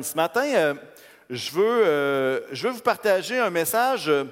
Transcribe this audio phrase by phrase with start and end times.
[0.00, 0.74] Ce matin, euh,
[1.28, 4.26] je, veux, euh, je veux vous partager un message euh,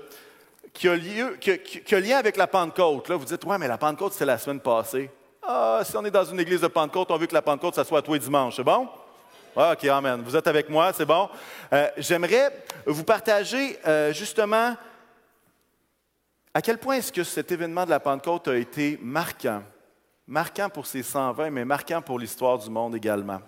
[0.73, 3.09] qui, a lieu, qui, a lien avec la Pentecôte.
[3.09, 5.11] Là, vous dites, ouais, mais la Pentecôte, c'était la semaine passée.
[5.43, 7.83] Ah, si on est dans une église de Pentecôte, on veut que la Pentecôte, ça
[7.83, 8.55] soit tous les dimanches.
[8.55, 8.89] C'est bon?
[9.57, 10.23] Ah, OK, Amen.
[10.25, 11.29] Vous êtes avec moi, c'est bon?
[11.97, 12.53] J'aimerais
[12.87, 13.77] vous partager
[14.13, 14.77] justement
[16.55, 19.65] à quel point est-ce que cet événement de la Pentecôte a été marquant?
[20.29, 23.41] Marquant pour ses 120, mais marquant pour l'histoire du monde également.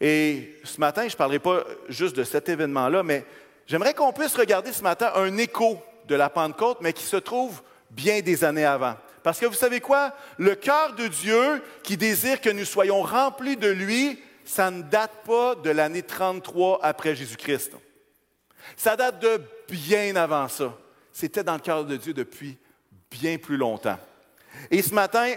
[0.00, 3.24] Et ce matin, je ne parlerai pas juste de cet événement-là, mais
[3.66, 7.62] j'aimerais qu'on puisse regarder ce matin un écho de la Pentecôte, mais qui se trouve
[7.90, 8.96] bien des années avant.
[9.22, 10.14] Parce que vous savez quoi?
[10.38, 15.24] Le cœur de Dieu qui désire que nous soyons remplis de lui, ça ne date
[15.26, 17.72] pas de l'année 33 après Jésus-Christ.
[18.76, 20.74] Ça date de bien avant ça.
[21.12, 22.56] C'était dans le cœur de Dieu depuis
[23.10, 23.98] bien plus longtemps.
[24.70, 25.34] Et ce matin,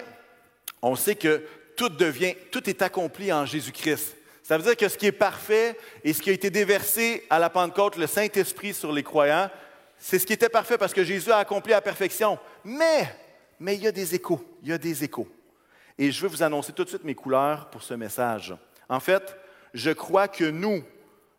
[0.82, 1.44] on sait que
[1.76, 4.16] tout devient, tout est accompli en Jésus-Christ.
[4.52, 7.40] Ça veut dire que ce qui est parfait et ce qui a été déversé à
[7.40, 9.50] la Pentecôte, le Saint-Esprit sur les croyants,
[9.98, 12.38] c'est ce qui était parfait parce que Jésus a accompli la perfection.
[12.66, 13.16] Mais,
[13.62, 15.30] mais il y a des échos, il y a des échos.
[15.98, 18.54] Et je veux vous annoncer tout de suite mes couleurs pour ce message.
[18.90, 19.38] En fait,
[19.74, 20.84] je crois que nous,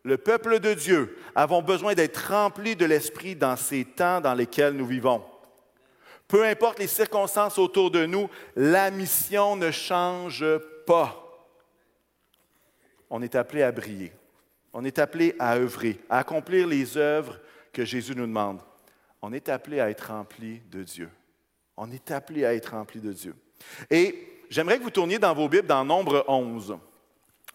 [0.01, 4.73] le peuple de Dieu, avons besoin d'être remplis de l'Esprit dans ces temps dans lesquels
[4.73, 5.23] nous vivons.
[6.27, 10.43] Peu importe les circonstances autour de nous, la mission ne change
[10.87, 11.22] pas.
[13.09, 14.11] On est appelé à briller.
[14.73, 17.39] On est appelé à œuvrer, à accomplir les œuvres
[17.71, 18.59] que Jésus nous demande.
[19.21, 21.09] On est appelé à être rempli de Dieu.
[21.77, 23.35] On est appelé à être rempli de Dieu.
[23.89, 26.77] Et j'aimerais que vous tourniez dans vos Bibles dans Nombre 11.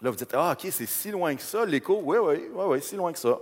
[0.00, 2.00] Là, vous dites, ah, OK, c'est si loin que ça, l'écho.
[2.04, 3.38] Oui, oui, oui, oui, si loin que ça.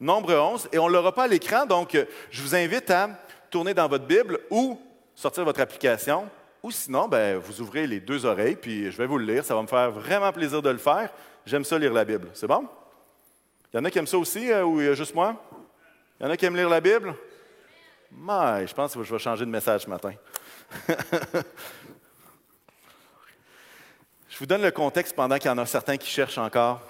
[0.00, 0.68] Nombre 11.
[0.72, 3.10] Et on ne l'aura pas à l'écran, donc euh, je vous invite à
[3.48, 4.78] tourner dans votre Bible ou
[5.14, 6.28] sortir votre application.
[6.62, 9.44] Ou sinon, ben, vous ouvrez les deux oreilles, puis je vais vous le lire.
[9.44, 11.10] Ça va me faire vraiment plaisir de le faire.
[11.46, 12.28] J'aime ça lire la Bible.
[12.34, 12.68] C'est bon?
[13.72, 15.36] Il y en a qui aiment ça aussi, euh, ou il y a juste moi?
[16.18, 17.14] Il y en a qui aiment lire la Bible?
[18.12, 20.12] Je pense que je vais changer de message ce matin.
[24.28, 26.80] je vous donne le contexte pendant qu'il y en a certains qui cherchent encore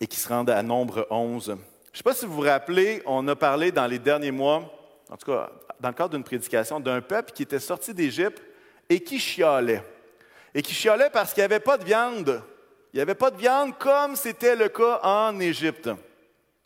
[0.00, 1.46] et qui se rendent à nombre 11.
[1.46, 1.58] Je ne
[1.92, 4.70] sais pas si vous vous rappelez, on a parlé dans les derniers mois,
[5.10, 5.50] en tout cas
[5.80, 8.42] dans le cadre d'une prédication, d'un peuple qui était sorti d'Égypte
[8.88, 9.82] et qui chialait.
[10.54, 12.42] Et qui chialait parce qu'il n'y avait pas de viande.
[12.94, 15.90] Il n'y avait pas de viande comme c'était le cas en Égypte.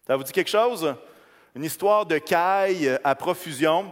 [0.07, 0.95] Ça vous dit quelque chose?
[1.57, 3.91] Une histoire de caille à profusion.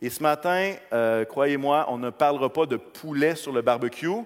[0.00, 4.22] Et ce matin, euh, croyez-moi, on ne parlera pas de poulet sur le barbecue.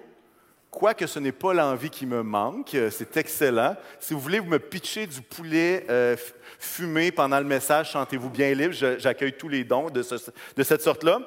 [0.69, 3.75] Quoique ce n'est pas l'envie qui me manque, euh, c'est excellent.
[3.99, 6.15] Si vous voulez vous me pitcher du poulet euh,
[6.59, 8.75] fumé pendant le message, sentez-vous bien libre.
[8.99, 11.21] J'accueille tous les dons de cette sorte-là.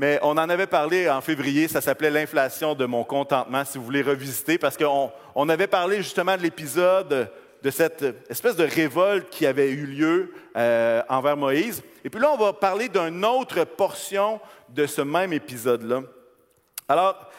[0.00, 3.84] Mais on en avait parlé en février, ça s'appelait l'inflation de mon contentement, si vous
[3.84, 7.30] voulez revisiter, parce qu'on on avait parlé justement de l'épisode
[7.62, 11.82] de cette espèce de révolte qui avait eu lieu euh, envers Moïse.
[12.02, 14.40] Et puis là, on va parler d'une autre portion
[14.70, 16.00] de ce même épisode-là.
[16.88, 17.30] Alors,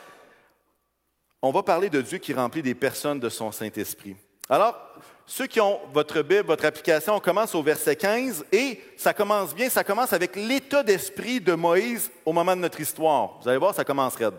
[1.42, 4.16] on va parler de Dieu qui remplit des personnes de son Saint-Esprit.
[4.48, 4.78] Alors,
[5.26, 9.56] ceux qui ont votre Bible, votre application, on commence au verset 15 et ça commence
[9.56, 13.40] bien, ça commence avec l'état d'esprit de Moïse au moment de notre histoire.
[13.42, 14.36] Vous allez voir, ça commence raide.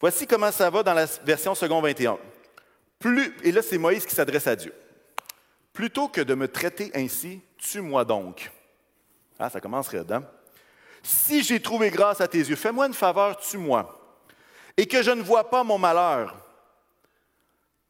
[0.00, 2.18] Voici comment ça va dans la version second 21.
[2.98, 4.72] Plus, et là, c'est Moïse qui s'adresse à Dieu.
[5.72, 8.50] Plutôt que de me traiter ainsi, tue-moi donc.
[9.38, 10.24] Ah, ça commence raide, hein?
[11.02, 13.96] Si j'ai trouvé grâce à tes yeux, fais-moi une faveur, tue-moi
[14.76, 16.36] et que je ne vois pas mon malheur.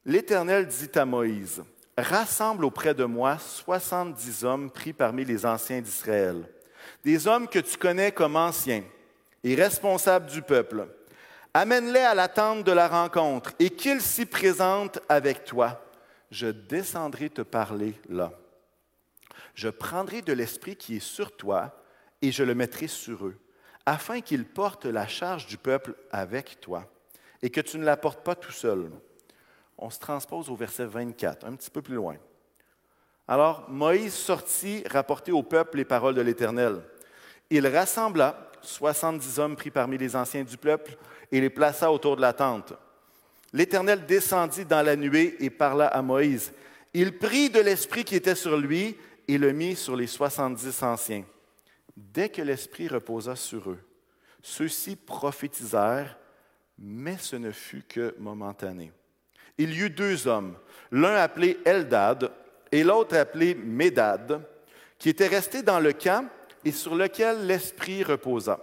[0.09, 1.65] L'Éternel dit à Moïse,
[1.99, 6.49] Rassemble auprès de moi soixante-dix hommes pris parmi les anciens d'Israël,
[7.03, 8.85] des hommes que tu connais comme anciens
[9.43, 10.87] et responsables du peuple.
[11.53, 15.85] Amène-les à la tente de la rencontre et qu'ils s'y présentent avec toi.
[16.31, 18.31] Je descendrai te parler là.
[19.57, 21.83] Je prendrai de l'esprit qui est sur toi
[22.23, 23.41] et je le mettrai sur eux,
[23.87, 26.89] afin qu'ils portent la charge du peuple avec toi
[27.43, 28.89] et que tu ne la portes pas tout seul.
[29.79, 32.17] On se transpose au verset 24, un petit peu plus loin.
[33.29, 36.81] Alors Moïse sortit rapporter au peuple les paroles de l'Éternel.
[37.51, 40.97] Il rassembla soixante-dix hommes pris parmi les anciens du peuple
[41.31, 42.73] et les plaça autour de la tente.
[43.53, 46.53] L'Éternel descendit dans la nuée et parla à Moïse.
[46.95, 48.97] Il prit de l'esprit qui était sur lui
[49.29, 51.25] et le mit sur les soixante-dix anciens.
[51.97, 53.79] Dès que l'esprit reposa sur eux,
[54.43, 56.17] ceux-ci prophétisèrent,
[56.79, 58.93] mais ce ne fut que momentané.
[59.59, 60.57] Il y eut deux hommes,
[60.91, 62.31] l'un appelé Eldad
[62.73, 64.43] et l'autre appelé Médad,
[64.99, 66.29] qui étaient restés dans le camp
[66.65, 68.59] et sur lequel l'esprit reposa.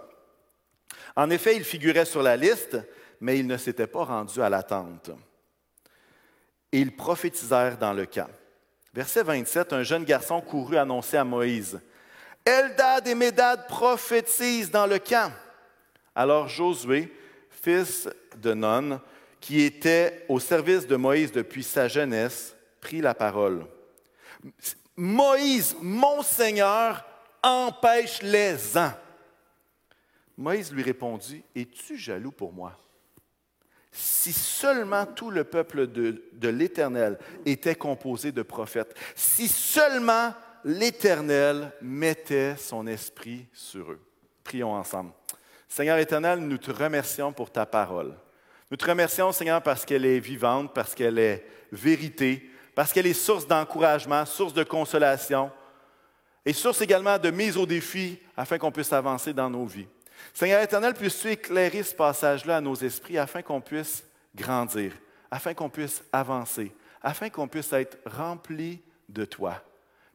[1.16, 2.76] En effet, ils figuraient sur la liste,
[3.20, 5.10] mais ils ne s'étaient pas rendus à la tente.
[6.72, 8.28] et ils prophétisèrent dans le camp.
[8.92, 11.80] Verset 27, un jeune garçon courut annoncer à Moïse,
[12.44, 15.32] Eldad et Médad prophétisent dans le camp.
[16.14, 17.12] Alors Josué,
[17.48, 19.00] fils de Non,
[19.44, 23.66] qui était au service de Moïse depuis sa jeunesse, prit la parole.
[24.96, 27.04] Moïse, mon Seigneur,
[27.42, 28.92] empêche-les-en.
[30.38, 32.80] Moïse lui répondit, Es-tu jaloux pour moi?
[33.92, 40.32] Si seulement tout le peuple de, de l'Éternel était composé de prophètes, si seulement
[40.64, 44.00] l'Éternel mettait son esprit sur eux.
[44.42, 45.12] Prions ensemble.
[45.68, 48.16] Seigneur éternel, nous te remercions pour ta parole.
[48.74, 53.12] Nous te remercions, Seigneur, parce qu'elle est vivante, parce qu'elle est vérité, parce qu'elle est
[53.12, 55.52] source d'encouragement, source de consolation
[56.44, 59.86] et source également de mise au défi afin qu'on puisse avancer dans nos vies.
[60.32, 64.04] Seigneur éternel, puisses-tu éclairer ce passage-là à nos esprits afin qu'on puisse
[64.34, 64.92] grandir,
[65.30, 69.62] afin qu'on puisse avancer, afin qu'on puisse être rempli de toi.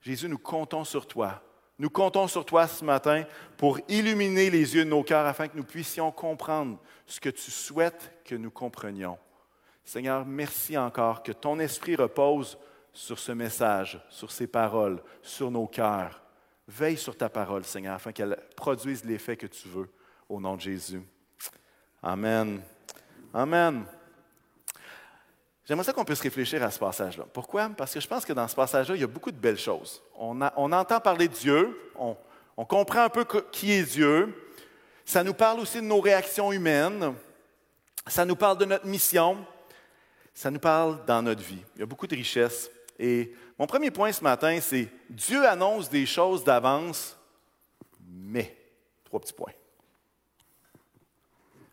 [0.01, 1.41] Jésus, nous comptons sur toi.
[1.79, 3.23] Nous comptons sur toi ce matin
[3.57, 6.77] pour illuminer les yeux de nos cœurs afin que nous puissions comprendre
[7.07, 9.17] ce que tu souhaites que nous comprenions.
[9.85, 12.57] Seigneur, merci encore que ton esprit repose
[12.91, 16.21] sur ce message, sur ces paroles, sur nos cœurs.
[16.67, 19.89] Veille sur ta parole, Seigneur, afin qu'elle produise l'effet que tu veux,
[20.27, 21.01] au nom de Jésus.
[22.03, 22.61] Amen.
[23.33, 23.85] Amen.
[25.69, 27.27] J'aimerais ça qu'on puisse réfléchir à ce passage-là.
[27.31, 27.69] Pourquoi?
[27.69, 30.01] Parce que je pense que dans ce passage-là, il y a beaucoup de belles choses.
[30.17, 32.17] On, entend parler de Dieu, on,
[32.57, 34.49] on, comprend un peu qui est Dieu.
[35.05, 37.13] Ça nous parle aussi de nos réactions humaines.
[38.07, 39.45] Ça nous parle de notre mission.
[40.33, 41.63] Ça nous parle dans notre vie.
[41.75, 42.71] Il y a beaucoup de richesses.
[42.97, 47.15] Et mon premier point ce matin, c'est Dieu annonce des choses d'avance,
[48.07, 48.57] mais,
[49.05, 49.53] trois petits points.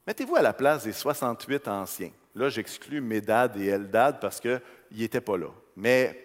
[0.06, 2.12] Mettez-vous à la place des 68 anciens.
[2.36, 4.60] Là, j'exclus Médad et Eldad parce qu'ils
[4.92, 5.48] n'étaient pas là.
[5.74, 6.22] Mais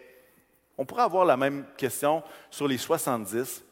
[0.78, 3.64] on pourrait avoir la même question sur les 70.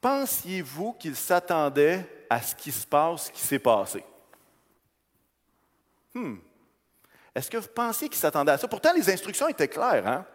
[0.00, 4.04] Pensiez-vous qu'ils s'attendaient à ce qui se passe, ce qui s'est passé?
[6.12, 6.38] Hmm.
[7.32, 8.66] Est-ce que vous pensiez qu'ils s'attendaient à ça?
[8.66, 10.06] Pourtant, les instructions étaient claires.
[10.08, 10.26] Hein?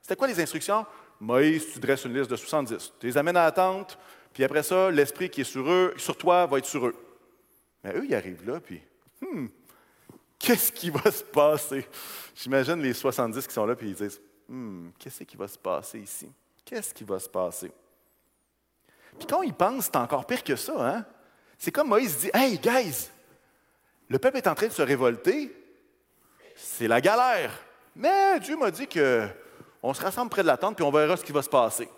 [0.00, 0.86] C'était quoi les instructions?
[1.18, 2.92] Moïse, tu dresses une liste de 70.
[3.00, 3.98] Tu les amènes à la tente,
[4.32, 6.94] puis après ça, l'esprit qui est sur eux, sur toi, va être sur eux.
[7.82, 8.80] Mais eux, ils arrivent là, puis,
[9.20, 9.46] hmm,
[10.38, 11.86] qu'est-ce qui va se passer?
[12.34, 15.98] J'imagine les 70 qui sont là, puis ils disent, hmm, qu'est-ce qui va se passer
[15.98, 16.30] ici?
[16.64, 17.70] Qu'est-ce qui va se passer?
[19.18, 20.74] Puis quand ils pensent, c'est encore pire que ça.
[20.78, 21.04] Hein?
[21.58, 23.10] C'est comme Moïse dit, Hey, guys,
[24.08, 25.54] le peuple est en train de se révolter,
[26.54, 27.52] c'est la galère.
[27.96, 31.24] Mais Dieu m'a dit qu'on se rassemble près de la tente, puis on verra ce
[31.24, 31.88] qui va se passer.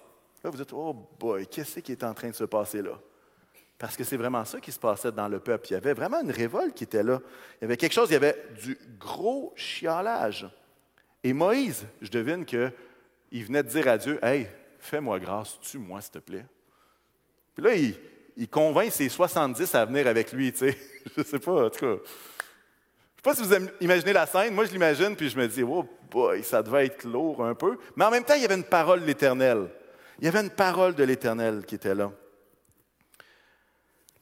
[0.42, 2.98] Là, vous dites, oh boy, qu'est-ce qui est en train de se passer là?
[3.80, 5.68] Parce que c'est vraiment ça qui se passait dans le peuple.
[5.70, 7.18] Il y avait vraiment une révolte qui était là.
[7.58, 10.46] Il y avait quelque chose, il y avait du gros chialage.
[11.24, 12.70] Et Moïse, je devine qu'il
[13.32, 14.48] venait de dire à Dieu Hey,
[14.80, 16.44] fais-moi grâce, tue-moi, s'il te plaît.
[17.54, 17.74] Puis là,
[18.36, 20.78] il, convainc ses 70 à venir avec lui, tu sais.
[21.16, 21.86] Je ne sais pas, en tout cas.
[21.86, 24.52] Je ne sais pas si vous imaginez la scène.
[24.52, 27.78] Moi, je l'imagine, puis je me dis Oh boy, ça devait être lourd un peu.
[27.96, 29.70] Mais en même temps, il y avait une parole de l'Éternel.
[30.18, 32.12] Il y avait une parole de l'Éternel qui était là.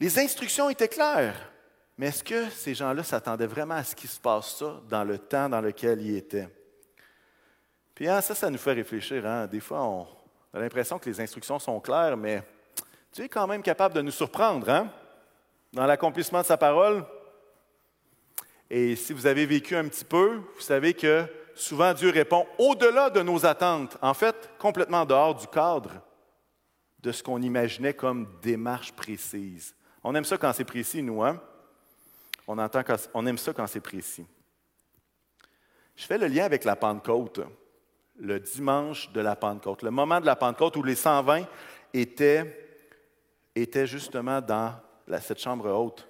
[0.01, 1.51] Les instructions étaient claires,
[1.97, 5.19] mais est-ce que ces gens-là s'attendaient vraiment à ce qui se passe ça dans le
[5.19, 6.49] temps dans lequel ils étaient?
[7.97, 9.27] Puis hein, ça, ça nous fait réfléchir.
[9.27, 9.49] Hein.
[9.49, 10.07] Des fois, on
[10.55, 12.45] a l'impression que les instructions sont claires, mais
[13.13, 14.89] Dieu est quand même capable de nous surprendre hein,
[15.73, 17.05] dans l'accomplissement de sa parole.
[18.71, 21.25] Et si vous avez vécu un petit peu, vous savez que
[21.57, 25.91] souvent Dieu répond au-delà de nos attentes, en fait, complètement dehors du cadre
[27.01, 29.75] de ce qu'on imaginait comme démarche précise.
[30.05, 31.41] On aime ça quand c'est précis, nous, hein?
[32.47, 32.83] On, entend
[33.27, 34.27] aime ça quand c'est précis.
[35.95, 37.41] Je fais le lien avec la Pentecôte,
[38.19, 41.45] le dimanche de la Pentecôte, le moment de la Pentecôte où les 120
[41.93, 42.69] étaient,
[43.55, 44.75] étaient justement dans
[45.21, 46.09] cette chambre haute.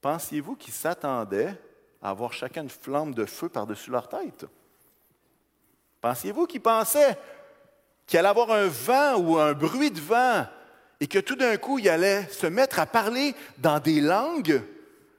[0.00, 1.54] Pensiez-vous qu'ils s'attendaient
[2.00, 4.46] à avoir chacun une flamme de feu par-dessus leur tête?
[6.00, 7.18] Pensiez-vous qu'ils pensaient
[8.06, 10.46] qu'il allait avoir un vent ou un bruit de vent
[11.00, 14.62] et que tout d'un coup, il allait se mettre à parler dans des langues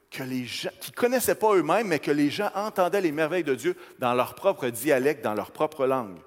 [0.09, 3.43] que les gens, qui ne connaissaient pas eux-mêmes, mais que les gens entendaient les merveilles
[3.43, 6.17] de Dieu dans leur propre dialecte, dans leur propre langue.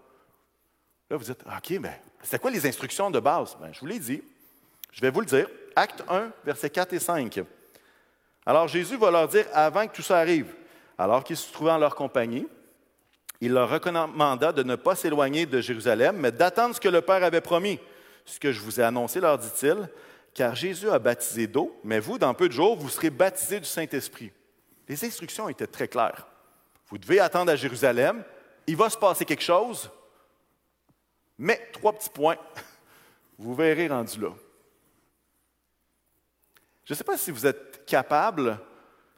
[1.09, 3.57] Là, vous dites, OK, mais c'est quoi les instructions de base?
[3.61, 4.23] Ben, je vous l'ai dit.
[4.93, 5.49] Je vais vous le dire.
[5.75, 7.41] Acte 1, versets 4 et 5.
[8.47, 10.55] Alors Jésus va leur dire, avant que tout ça arrive,
[10.99, 12.47] alors qu'ils se trouvaient en leur compagnie,
[13.41, 17.25] il leur recommanda de ne pas s'éloigner de Jérusalem, mais d'attendre ce que le Père
[17.25, 17.79] avait promis
[18.31, 19.89] ce que je vous ai annoncé, leur dit-il,
[20.35, 23.67] car Jésus a baptisé d'eau, mais vous, dans peu de jours, vous serez baptisés du
[23.67, 24.33] Saint-Esprit.
[24.89, 26.27] Les instructions étaient très claires.
[26.89, 28.25] Vous devez attendre à Jérusalem
[28.67, 29.91] il va se passer quelque chose,
[31.37, 32.37] mais trois petits points,
[33.39, 34.31] vous verrez rendu là.
[36.85, 38.59] Je ne sais pas si vous êtes capable,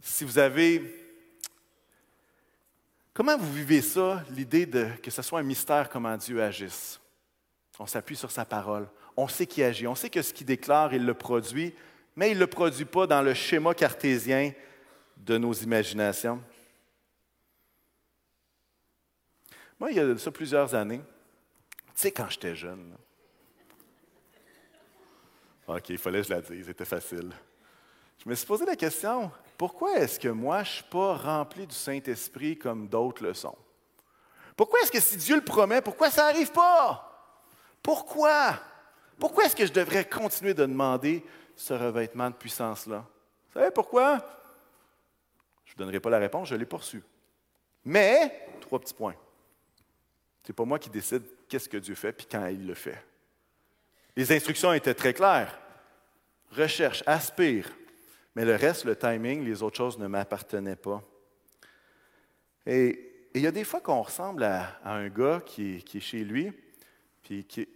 [0.00, 0.99] si vous avez...
[3.12, 6.99] Comment vous vivez ça, l'idée de que ce soit un mystère comment Dieu agisse?
[7.78, 8.88] On s'appuie sur sa parole.
[9.16, 9.87] On sait qu'il agit.
[9.87, 11.75] On sait que ce qu'il déclare, il le produit,
[12.16, 14.52] mais il ne le produit pas dans le schéma cartésien
[15.16, 16.42] de nos imaginations.
[19.78, 22.97] Moi, il y a ça plusieurs années, tu sais, quand j'étais jeune,
[25.66, 27.33] OK, il fallait que je la dise, c'était facile.
[28.23, 31.66] Je me suis posé la question, pourquoi est-ce que moi, je ne suis pas rempli
[31.66, 33.57] du Saint-Esprit comme d'autres le sont?
[34.57, 37.09] Pourquoi est-ce que si Dieu le promet, pourquoi ça n'arrive pas?
[37.83, 38.61] Pourquoi?
[39.23, 41.25] Pourquoi est-ce que je devrais continuer de demander
[41.55, 43.07] ce revêtement de puissance-là?
[43.47, 44.19] Vous savez pourquoi?
[45.64, 47.00] Je ne vous donnerai pas la réponse, je l'ai poursu.
[47.85, 49.14] Mais, trois petits points.
[50.43, 53.00] Ce n'est pas moi qui décide qu'est-ce que Dieu fait puis quand il le fait.
[54.17, 55.57] Les instructions étaient très claires.
[56.50, 57.71] Recherche, aspire.
[58.35, 61.00] Mais le reste, le timing, les autres choses ne m'appartenaient pas.
[62.67, 66.52] Et il y a des fois qu'on ressemble à, un gars qui est, chez lui,
[67.23, 67.69] puis qui,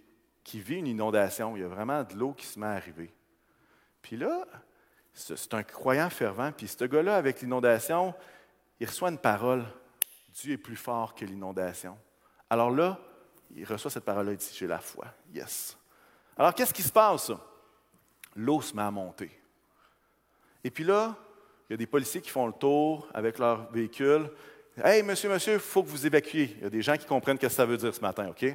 [0.47, 1.57] qui, vit une inondation.
[1.57, 3.13] Il y a vraiment de l'eau qui se met à arriver.
[4.01, 4.45] Puis là,
[5.13, 8.13] c'est un croyant fervent, puis ce gars-là, avec l'inondation,
[8.79, 9.65] il reçoit une parole.
[10.33, 11.97] Dieu est plus fort que l'inondation.
[12.49, 12.97] Alors là,
[13.55, 15.05] il reçoit cette parole-là, il dit, j'ai la foi.
[15.33, 15.77] Yes.
[16.37, 17.31] Alors, qu'est-ce qui se passe?
[18.35, 19.31] L'eau se met à monter.
[20.63, 21.15] Et puis là,
[21.67, 24.29] il y a des policiers qui font le tour avec leur véhicule.
[24.81, 26.55] Hey, monsieur, monsieur, il faut que vous évacuiez.
[26.57, 28.45] Il y a des gens qui comprennent ce que ça veut dire ce matin, OK?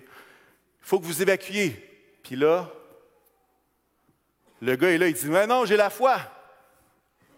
[0.83, 1.71] Il faut que vous évacuiez.
[2.23, 2.71] Puis là,
[4.61, 6.19] le gars est là, il dit Mais non, j'ai la foi.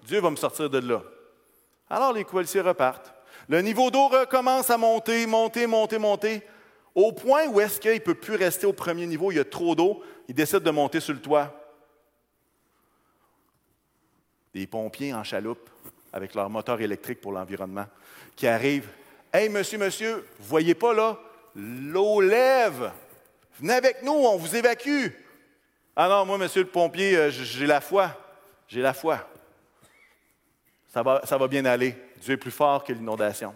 [0.02, 1.02] Dieu va me sortir de là.
[1.88, 3.14] Alors les policiers repartent.
[3.48, 6.42] Le niveau d'eau recommence à monter, monter, monter, monter,
[6.94, 9.44] au point où est-ce qu'il ne peut plus rester au premier niveau, il y a
[9.44, 11.52] trop d'eau, il décide de monter sur le toit.
[14.54, 15.68] Des pompiers en chaloupe
[16.12, 17.86] avec leur moteur électrique pour l'environnement
[18.36, 18.88] qui arrivent.
[19.32, 21.18] Hey, monsieur, monsieur, vous voyez pas là?
[21.56, 22.92] L'eau lève.
[23.60, 25.08] Venez avec nous, on vous évacue.
[25.96, 28.10] Ah non, moi, monsieur le pompier, euh, j'ai la foi.
[28.66, 29.28] J'ai la foi.
[30.88, 31.96] Ça va, bien aller.
[32.20, 33.54] Dieu est plus fort que l'inondation.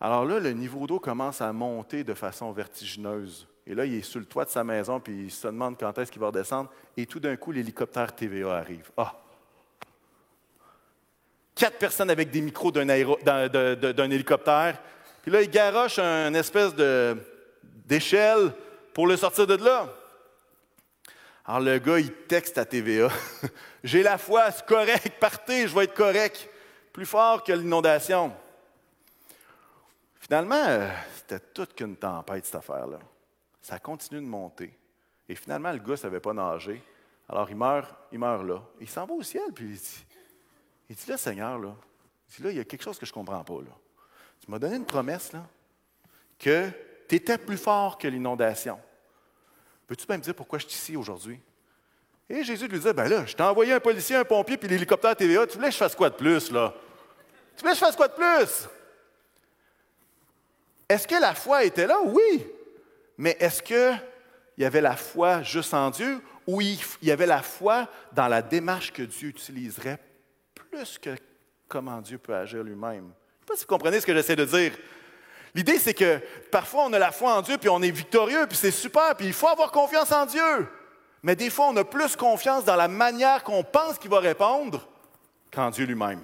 [0.00, 3.46] Alors là, le niveau d'eau commence à monter de façon vertigineuse.
[3.66, 5.96] Et là, il est sur le toit de sa maison, puis il se demande quand
[5.98, 6.70] est-ce qu'il va redescendre.
[6.96, 8.90] Et tout d'un coup, l'hélicoptère TVA arrive.
[8.96, 9.14] Ah!
[11.54, 14.80] Quatre personnes avec des micros d'un, hélicoptère.
[15.22, 16.74] Puis là, il garoche une espèce
[17.90, 18.54] d'échelle
[18.94, 19.88] pour le sortir de là.
[21.44, 23.08] Alors le gars, il texte à TVA.
[23.84, 26.48] J'ai la foi, c'est correct, partez, je vais être correct
[26.92, 28.32] plus fort que l'inondation.
[30.20, 33.00] Finalement, euh, c'était toute qu'une tempête, cette affaire-là.
[33.60, 34.72] Ça continue de monter.
[35.28, 36.80] Et finalement, le gars ne savait pas nager.
[37.28, 38.62] Alors, il meurt, il meurt là.
[38.80, 40.06] Il s'en va au ciel, puis il dit,
[40.88, 41.74] il dit là, Seigneur, là,
[42.28, 43.54] il dit là, il y a quelque chose que je ne comprends pas.
[43.54, 43.76] Là.
[44.44, 45.44] Tu m'as donné une promesse, là,
[46.38, 46.70] que
[47.10, 48.78] tu étais plus fort que l'inondation.
[49.88, 51.40] Peux-tu bien me dire pourquoi je suis ici aujourd'hui?
[52.28, 55.16] Et Jésus lui disait, ben là, je t'ai envoyé un policier, un pompier, puis l'hélicoptère
[55.16, 55.44] TVA.
[55.48, 56.72] Tu voulais que je fasse quoi de plus, là?
[57.56, 58.68] Tu voulais que je fasse quoi de plus?
[60.88, 61.98] Est-ce que la foi était là?
[62.04, 62.46] Oui.
[63.18, 64.00] Mais est-ce qu'il
[64.58, 68.42] y avait la foi juste en Dieu ou il y avait la foi dans la
[68.42, 69.98] démarche que Dieu utiliserait
[70.54, 71.16] plus que
[71.66, 72.94] comment Dieu peut agir lui-même?
[72.94, 74.78] Je ne sais pas si vous comprenez ce que j'essaie de dire.
[75.54, 78.56] L'idée, c'est que parfois, on a la foi en Dieu, puis on est victorieux, puis
[78.56, 80.68] c'est super, puis il faut avoir confiance en Dieu.
[81.22, 84.86] Mais des fois, on a plus confiance dans la manière qu'on pense qu'il va répondre
[85.52, 86.22] qu'en Dieu lui-même.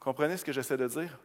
[0.00, 1.18] Comprenez ce que j'essaie de dire?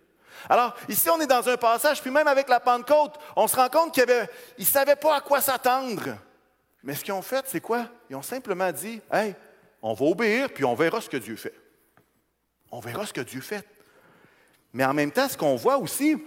[0.50, 3.70] Alors, ici, on est dans un passage, puis même avec la Pentecôte, on se rend
[3.70, 6.18] compte qu'ils ne savaient pas à quoi s'attendre.
[6.84, 7.88] Mais ce qu'ils ont fait, c'est quoi?
[8.10, 9.36] Ils ont simplement dit Hey,
[9.82, 11.54] on va obéir, puis on verra ce que Dieu fait.
[12.72, 13.66] On verra ce que Dieu fait.
[14.74, 16.18] Mais en même temps, ce qu'on voit aussi,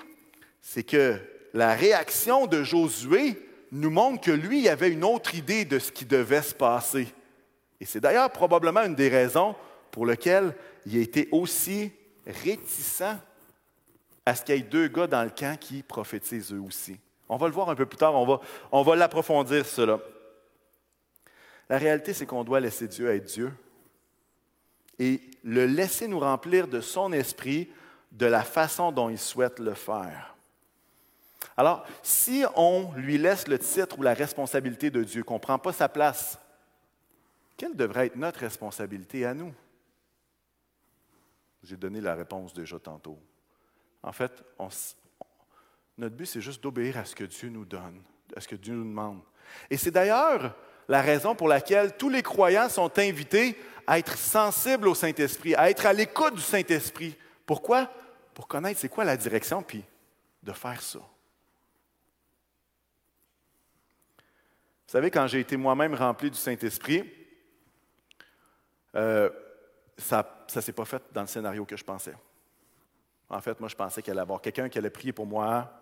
[0.62, 1.18] c'est que
[1.52, 5.90] la réaction de Josué nous montre que lui il avait une autre idée de ce
[5.90, 7.12] qui devait se passer.
[7.80, 9.54] Et c'est d'ailleurs probablement une des raisons
[9.90, 10.54] pour lesquelles
[10.86, 11.90] il a été aussi
[12.26, 13.16] réticent
[14.24, 16.96] à ce qu'il y ait deux gars dans le camp qui prophétisent eux aussi.
[17.28, 19.98] On va le voir un peu plus tard, on va, on va l'approfondir cela.
[21.68, 23.52] La réalité, c'est qu'on doit laisser Dieu être Dieu
[24.98, 27.68] et le laisser nous remplir de son esprit
[28.16, 30.34] de la façon dont il souhaite le faire.
[31.56, 35.58] Alors, si on lui laisse le titre ou la responsabilité de Dieu, qu'on ne prend
[35.58, 36.38] pas sa place,
[37.56, 39.54] quelle devrait être notre responsabilité à nous?
[41.62, 43.18] J'ai donné la réponse déjà tantôt.
[44.02, 44.44] En fait,
[45.98, 48.02] Notre but, c'est juste d'obéir à ce que Dieu nous donne,
[48.34, 49.20] à ce que Dieu nous demande.
[49.70, 50.54] Et c'est d'ailleurs
[50.88, 55.70] la raison pour laquelle tous les croyants sont invités à être sensibles au Saint-Esprit, à
[55.70, 57.16] être à l'écoute du Saint-Esprit.
[57.46, 57.90] Pourquoi?
[58.36, 59.82] Pour connaître c'est quoi la direction, puis
[60.42, 60.98] de faire ça.
[60.98, 61.06] Vous
[64.88, 67.10] savez, quand j'ai été moi-même rempli du Saint-Esprit,
[68.94, 69.30] euh,
[69.96, 72.14] ça ne s'est pas fait dans le scénario que je pensais.
[73.30, 75.72] En fait, moi, je pensais qu'il allait avoir quelqu'un qui allait prier pour moi.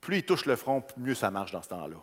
[0.00, 1.96] Plus il touche le front, mieux ça marche dans ce temps-là.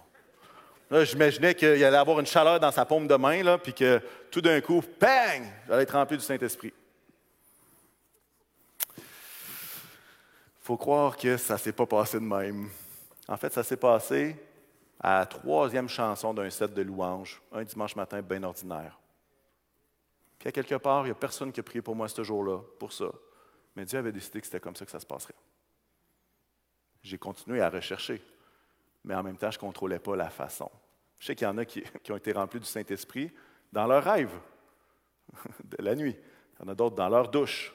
[0.91, 4.01] Là, j'imaginais qu'il allait avoir une chaleur dans sa paume de main, là, puis que
[4.31, 6.73] tout d'un coup, bang, j'allais être rempli du Saint-Esprit.
[10.69, 12.69] Faut croire que ça ne s'est pas passé de même.
[13.27, 14.35] En fait, ça s'est passé
[14.99, 18.99] à la troisième chanson d'un set de louanges, un dimanche matin bien ordinaire.
[20.37, 22.59] Puis à quelque part, il n'y a personne qui a prié pour moi ce jour-là,
[22.77, 23.07] pour ça.
[23.75, 25.33] Mais Dieu avait décidé que c'était comme ça que ça se passerait.
[27.01, 28.21] J'ai continué à rechercher,
[29.03, 30.69] mais en même temps, je ne contrôlais pas la façon.
[31.17, 33.31] Je sais qu'il y en a qui, ont été remplis du Saint-Esprit
[33.73, 34.39] dans leur rêve
[35.63, 36.15] de la nuit.
[36.59, 37.73] Il y en a d'autres dans leur douche.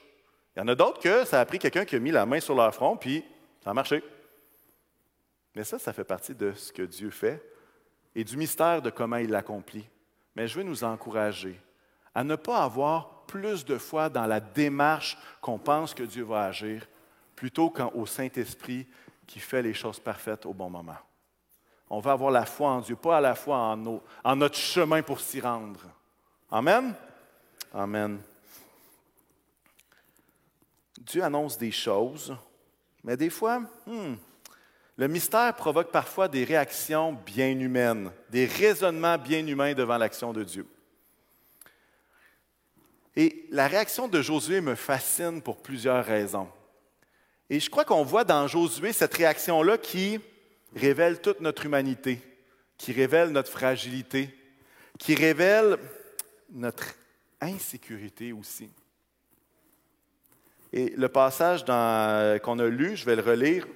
[0.57, 2.41] Il y en a d'autres que ça a pris quelqu'un qui a mis la main
[2.41, 3.25] sur leur front, puis
[3.63, 4.03] ça a marché.
[5.55, 7.43] Mais ça, ça fait partie de ce que Dieu fait
[8.15, 9.89] et du mystère de comment il l'accomplit.
[10.37, 11.61] Mais je veux nous encourager
[12.15, 16.45] à ne pas avoir plus de foi dans la démarche qu'on pense que Dieu va
[16.45, 16.87] agir,
[17.35, 18.87] plutôt qu'au Saint-Esprit
[19.27, 20.99] qui fait les choses parfaites au bon moment.
[21.91, 25.03] On va avoir la foi en Dieu, pas à la foi en, en notre chemin
[25.03, 25.81] pour s'y rendre.
[26.51, 26.95] Amen?
[27.73, 28.21] Amen.
[31.07, 32.35] Dieu annonce des choses,
[33.03, 34.15] mais des fois, hmm,
[34.97, 40.45] le mystère provoque parfois des réactions bien humaines, des raisonnements bien humains devant l'action de
[40.45, 40.67] Dieu.
[43.17, 46.49] Et la réaction de Josué me fascine pour plusieurs raisons.
[47.51, 50.19] Et je crois qu'on voit dans Josué cette réaction-là qui
[50.75, 52.21] révèle toute notre humanité,
[52.79, 54.35] qui révèle notre fragilité,
[54.99, 55.77] qui révèle
[56.51, 56.95] notre
[57.41, 58.71] insécurité aussi.
[60.75, 63.67] Et le passage qu'on a lu, je vais le relire.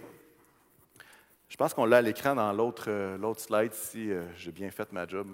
[1.49, 5.07] Je pense qu'on l'a à l'écran dans l'autre slide si euh, j'ai bien fait ma
[5.07, 5.29] job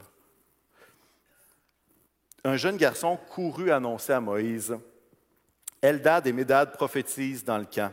[2.44, 4.76] un jeune garçon courut annoncer à Moïse
[5.80, 7.92] Eldad et Médad prophétisent dans le camp.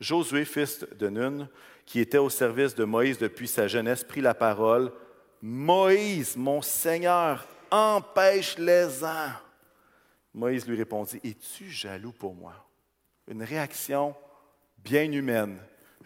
[0.00, 1.48] Josué, fils de Nun,
[1.86, 4.92] qui était au service de Moïse depuis sa jeunesse, prit la parole
[5.40, 9.30] Moïse, mon Seigneur, empêche-les-en.
[10.34, 12.63] Moïse lui répondit Es-tu jaloux pour moi?
[13.28, 14.14] Une réaction
[14.78, 15.58] bien humaine,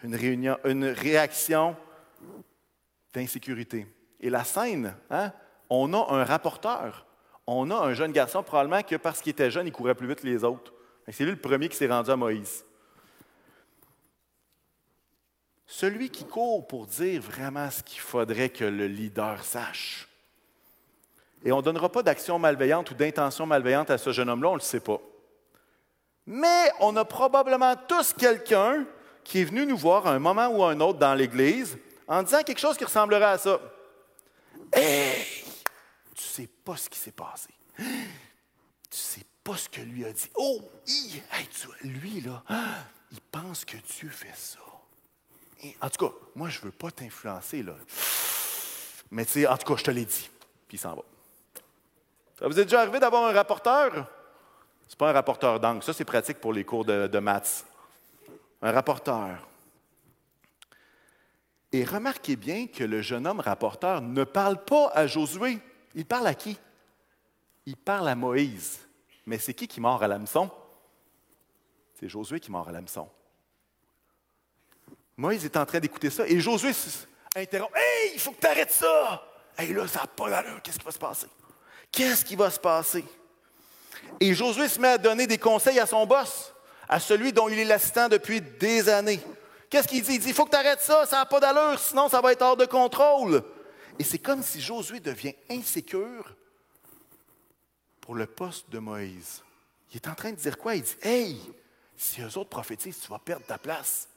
[0.03, 1.75] une, réaction
[3.13, 3.87] d'insécurité.
[4.19, 5.33] Et la scène, hein,
[5.69, 7.05] on a un rapporteur
[7.51, 10.21] on a un jeune garçon, probablement que parce qu'il était jeune, il courait plus vite
[10.21, 10.71] que les autres.
[11.07, 12.63] C'est lui le premier qui s'est rendu à Moïse.
[15.65, 20.07] Celui qui court pour dire vraiment ce qu'il faudrait que le leader sache.
[21.43, 24.53] Et on ne donnera pas d'action malveillante ou d'intention malveillante à ce jeune homme-là, on
[24.53, 24.99] ne le sait pas.
[26.31, 28.85] Mais on a probablement tous quelqu'un
[29.23, 31.75] qui est venu nous voir à un moment ou à un autre dans l'Église
[32.07, 33.59] en disant quelque chose qui ressemblerait à ça.
[34.71, 35.25] Hey!
[36.13, 37.49] tu sais pas ce qui s'est passé.
[37.77, 37.87] Tu
[38.91, 40.29] sais pas ce que lui a dit.
[40.35, 40.61] Oh,
[41.83, 42.43] lui, là,
[43.11, 44.59] il pense que Dieu fait ça.
[45.81, 47.73] en tout cas, moi, je ne veux pas t'influencer, là.
[49.09, 50.29] Mais tu sais, en tout cas, je te l'ai dit.
[50.67, 51.01] Puis il s'en va.
[52.37, 54.07] Ça vous est déjà arrivé d'avoir un rapporteur?
[54.89, 55.83] Ce n'est pas un rapporteur d'angle.
[55.83, 57.63] Ça, c'est pratique pour les cours de, maths.
[58.63, 59.47] Un rapporteur.
[61.71, 65.59] Et remarquez bien que le jeune homme rapporteur ne parle pas à Josué.
[65.93, 66.57] Il parle à qui?
[67.67, 68.79] Il parle à Moïse.
[69.27, 70.49] Mais c'est qui qui mord à l'hameçon?
[71.99, 73.07] C'est Josué qui mord à l'hameçon.
[75.15, 76.71] Moïse est en train d'écouter ça et Josué
[77.35, 77.75] interrompt.
[77.75, 79.23] Hey, il faut que tu arrêtes ça!
[79.55, 80.59] Hey, là, ça n'a pas d'allure.
[80.63, 81.27] Qu'est-ce qui va se passer?
[81.91, 83.05] Qu'est-ce qui va se passer?
[84.19, 86.53] Et Josué se met à donner des conseils à son boss,
[86.87, 89.19] à celui dont il est l'assistant depuis des années.
[89.69, 90.15] Qu'est-ce qu'il dit?
[90.15, 92.31] Il dit, il faut que tu arrêtes ça, ça n'a pas d'allure, sinon ça va
[92.31, 93.43] être hors de contrôle.
[93.99, 96.35] Et c'est comme si Josué devient insécure
[98.01, 99.43] pour le poste de Moïse.
[99.93, 100.75] Il est en train de dire quoi?
[100.75, 101.39] Il dit Hey,
[101.95, 104.07] si eux autres prophétisent, tu vas perdre ta place.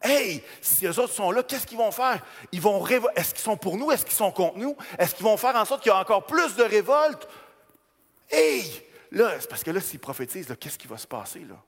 [0.00, 2.24] Hey, si eux autres sont là, qu'est-ce qu'ils vont faire?
[2.52, 3.90] Ils vont Est-ce qu'ils sont pour nous?
[3.90, 4.76] Est-ce qu'ils sont contre nous?
[4.98, 7.28] Est-ce qu'ils vont faire en sorte qu'il y a encore plus de révolte?
[8.30, 8.87] Hey!
[9.10, 11.40] Là, c'est parce que là, s'ils prophétisent, qu'est-ce qui va se passer?
[11.40, 11.62] Là?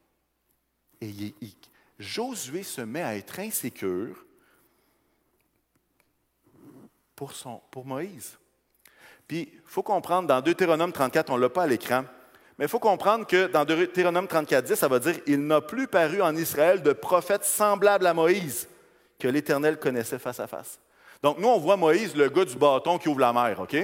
[1.00, 1.34] Et
[1.98, 4.24] Josué se met à être insécure
[7.14, 8.38] pour Moïse.
[9.28, 12.04] Puis, il faut comprendre, dans Deutéronome 34, on ne l'a pas à l'écran,
[12.58, 15.86] mais il faut comprendre que dans Deutéronome 34, 10, ça va dire Il n'a plus
[15.86, 18.68] paru en Israël de prophète semblable à Moïse,
[19.18, 20.78] que l'Éternel connaissait face à face.
[21.22, 23.76] Donc, nous, on voit Moïse, le gars du bâton qui ouvre la mer, OK?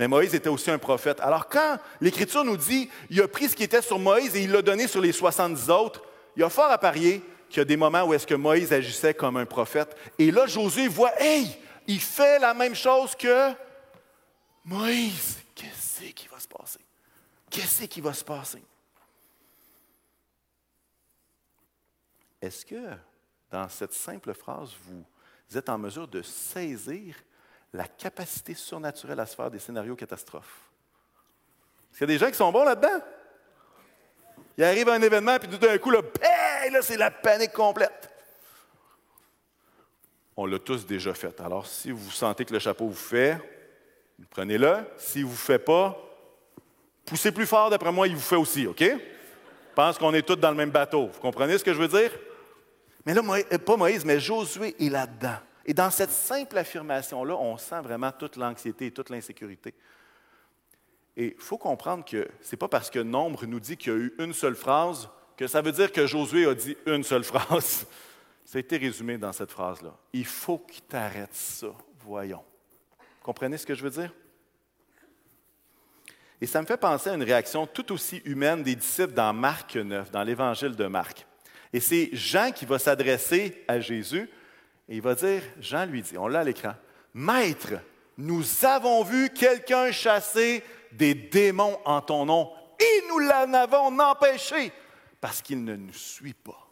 [0.00, 1.20] Mais Moïse était aussi un prophète.
[1.20, 4.50] Alors, quand l'Écriture nous dit, il a pris ce qui était sur Moïse et il
[4.50, 6.02] l'a donné sur les 70 autres,
[6.34, 8.72] il y a fort à parier qu'il y a des moments où est-ce que Moïse
[8.72, 9.94] agissait comme un prophète.
[10.18, 11.54] Et là, Josué voit, hey,
[11.86, 13.52] il fait la même chose que
[14.64, 15.36] Moïse.
[15.54, 16.80] Qu'est-ce qui va se passer?
[17.50, 18.64] Qu'est-ce qui va se passer?
[22.40, 22.88] Est-ce que
[23.50, 25.04] dans cette simple phrase, vous
[25.58, 27.16] êtes en mesure de saisir
[27.72, 30.70] la capacité surnaturelle à se faire des scénarios catastrophes?
[31.90, 33.00] Est-ce qu'il y a des gens qui sont bons là-dedans?
[34.56, 36.00] Il arrive un événement, puis tout d'un coup, là,
[36.70, 38.10] là c'est la panique complète.
[40.36, 41.38] On l'a tous déjà fait.
[41.40, 43.38] Alors, si vous sentez que le chapeau vous fait,
[44.30, 44.78] prenez-le.
[44.96, 45.96] S'il ne vous fait pas,
[47.04, 48.80] poussez plus fort, d'après moi, il vous fait aussi, OK?
[48.80, 51.08] Je pense qu'on est tous dans le même bateau.
[51.08, 52.10] Vous comprenez ce que je veux dire?
[53.06, 55.38] Mais là, euh, pas Moïse, mais Josué est là-dedans.
[55.64, 59.74] Et dans cette simple affirmation-là, on sent vraiment toute l'anxiété et toute l'insécurité.
[61.16, 63.96] Et il faut comprendre que ce n'est pas parce que Nombre nous dit qu'il y
[63.96, 67.24] a eu une seule phrase que ça veut dire que Josué a dit une seule
[67.24, 67.86] phrase.
[68.44, 69.96] Ça a été résumé dans cette phrase-là.
[70.12, 71.68] Il faut qu'il t'arrête ça.
[72.00, 72.42] Voyons.
[73.22, 74.12] Comprenez ce que je veux dire?
[76.40, 79.76] Et ça me fait penser à une réaction tout aussi humaine des disciples dans Marc
[79.76, 81.24] 9, dans l'évangile de Marc.
[81.72, 84.28] Et c'est Jean qui va s'adresser à Jésus
[84.90, 86.74] et il va dire, Jean lui dit, on l'a à l'écran,
[87.14, 87.74] Maître,
[88.18, 94.72] nous avons vu quelqu'un chasser des démons en ton nom et nous l'en avons empêché
[95.20, 96.68] parce qu'il ne nous suit pas.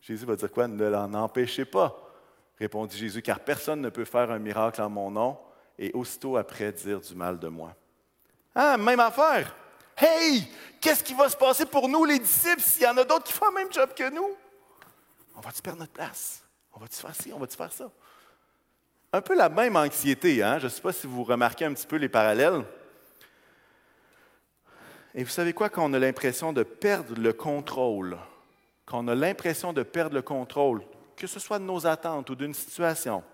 [0.00, 0.68] Jésus va dire quoi?
[0.68, 2.00] Ne l'en empêchez pas,
[2.56, 5.36] répondit Jésus, car personne ne peut faire un miracle en mon nom
[5.76, 7.74] et aussitôt après dire du mal de moi.
[8.54, 9.56] Ah, même affaire.
[9.96, 10.48] Hey,
[10.80, 13.32] qu'est-ce qui va se passer pour nous, les disciples, s'il y en a d'autres qui
[13.32, 14.36] font le même job que nous?
[15.34, 16.44] On va-tu perdre notre place?
[16.72, 17.32] On va-tu faire ci?
[17.32, 17.90] On va-tu faire ça?
[19.12, 20.58] Un peu la même anxiété, hein?
[20.58, 22.64] je ne sais pas si vous remarquez un petit peu les parallèles.
[25.14, 28.16] Et vous savez quoi, quand on a l'impression de perdre le contrôle,
[28.86, 30.84] quand on a l'impression de perdre le contrôle,
[31.16, 33.24] que ce soit de nos attentes ou d'une situation,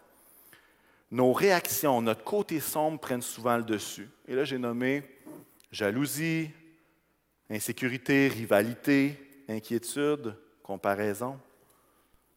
[1.10, 4.08] nos réactions, notre côté sombre prennent souvent le dessus.
[4.26, 5.02] Et là, j'ai nommé
[5.70, 6.50] jalousie,
[7.50, 11.38] insécurité, rivalité, inquiétude, comparaison.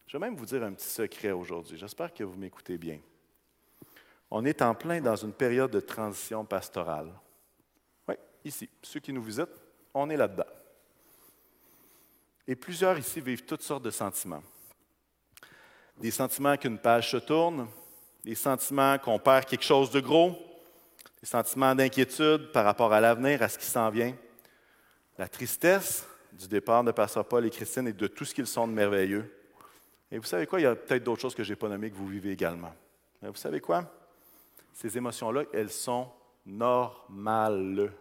[0.09, 1.77] Je vais même vous dire un petit secret aujourd'hui.
[1.77, 2.97] J'espère que vous m'écoutez bien.
[4.31, 7.13] On est en plein dans une période de transition pastorale.
[8.07, 9.61] Oui, ici, ceux qui nous visitent,
[9.93, 10.49] on est là-dedans.
[12.47, 14.41] Et plusieurs ici vivent toutes sortes de sentiments.
[15.97, 17.67] Des sentiments qu'une page se tourne,
[18.23, 20.35] des sentiments qu'on perd quelque chose de gros,
[21.21, 24.15] des sentiments d'inquiétude par rapport à l'avenir, à ce qui s'en vient,
[25.19, 28.67] la tristesse du départ de Pasteur Paul et Christine et de tout ce qu'ils sont
[28.67, 29.35] de merveilleux.
[30.11, 31.91] Et vous savez quoi, il y a peut-être d'autres choses que je n'ai pas nommées
[31.91, 32.73] que vous vivez également.
[33.21, 33.83] Mais vous savez quoi?
[34.73, 36.09] Ces émotions-là, elles sont
[36.45, 37.91] normales.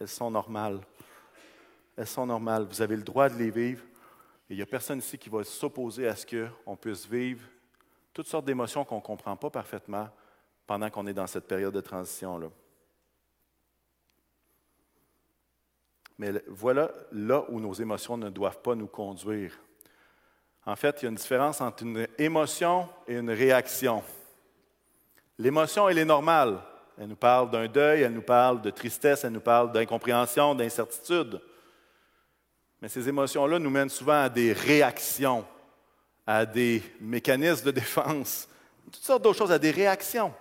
[0.00, 0.80] Elles sont normales.
[1.96, 2.64] Elles sont normales.
[2.64, 3.82] Vous avez le droit de les vivre.
[4.48, 7.42] Et il n'y a personne ici qui va s'opposer à ce qu'on puisse vivre
[8.14, 10.08] toutes sortes d'émotions qu'on ne comprend pas parfaitement
[10.66, 12.48] pendant qu'on est dans cette période de transition-là.
[16.16, 19.58] Mais voilà là où nos émotions ne doivent pas nous conduire.
[20.66, 24.02] En fait, il y a une différence entre une émotion et une réaction.
[25.38, 26.58] L'émotion, elle est normale.
[26.98, 31.40] Elle nous parle d'un deuil, elle nous parle de tristesse, elle nous parle d'incompréhension, d'incertitude.
[32.80, 35.44] Mais ces émotions-là nous mènent souvent à des réactions,
[36.26, 38.48] à des mécanismes de défense,
[38.92, 40.32] toutes sortes d'autres choses, à des réactions.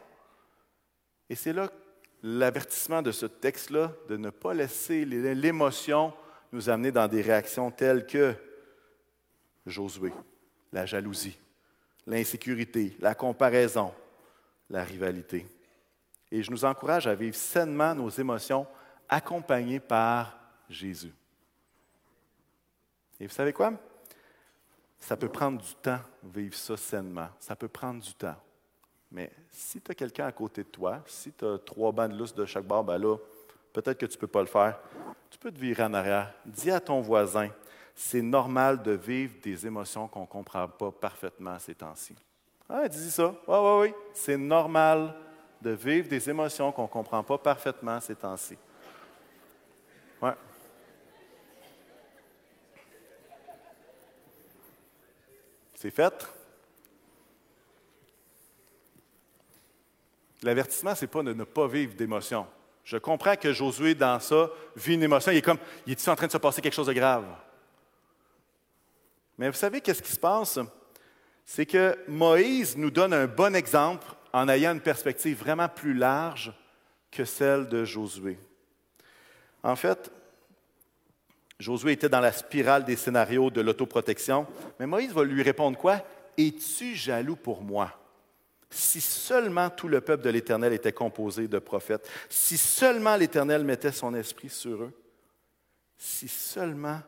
[1.29, 1.69] Et c'est là
[2.21, 6.13] l'avertissement de ce texte-là, de ne pas laisser l'émotion
[6.51, 8.36] nous amener dans des réactions telles que
[9.65, 10.12] Josué,
[10.71, 11.38] la jalousie,
[12.06, 13.93] l'insécurité, la comparaison,
[14.69, 15.47] la rivalité.
[16.32, 18.67] Et je nous encourage à vivre sainement nos émotions
[19.08, 20.38] accompagnées par
[20.69, 21.13] Jésus.
[23.19, 23.73] Et vous savez quoi?
[24.99, 27.30] Ça peut prendre du temps, vivre ça sainement.
[27.39, 28.36] Ça peut prendre du temps.
[29.12, 32.17] Mais si tu as quelqu'un à côté de toi, si tu as trois bancs de
[32.17, 33.17] lousse de chaque barbe, ben là,
[33.71, 34.80] peut-être que tu ne peux pas le faire.
[35.30, 36.34] Tu peux te virer en arrière.
[36.45, 37.49] Dis à ton voisin,
[37.95, 42.15] c'est normal de vivre des émotions qu'on ne comprend pas parfaitement ces temps-ci.
[42.67, 43.36] Ah, dis ça.
[43.47, 43.93] Oui, oui, oui.
[44.13, 45.13] C'est normal
[45.62, 48.58] de vivre des émotions qu'on ne comprend pas parfaitement ces temps-ci.
[55.84, 56.27] C'est fait.
[60.41, 62.47] L'avertissement, ce n'est pas de ne pas vivre d'émotions.
[62.86, 65.34] Je comprends que Josué, dans ça, vit une émotion.
[65.34, 67.25] Il est comme, il est en train de se passer quelque chose de grave?
[69.37, 70.59] Mais vous savez qu'est-ce qui se passe?
[71.45, 76.53] C'est que Moïse nous donne un bon exemple en ayant une perspective vraiment plus large
[77.11, 78.39] que celle de Josué.
[79.61, 80.11] En fait,
[81.59, 84.47] Josué était dans la spirale des scénarios de l'autoprotection,
[84.79, 86.01] mais Moïse va lui répondre quoi?
[86.37, 87.99] Es-tu jaloux pour moi?
[88.69, 93.91] Si seulement tout le peuple de l'Éternel était composé de prophètes, si seulement l'Éternel mettait
[93.91, 94.93] son esprit sur eux,
[95.95, 96.99] si seulement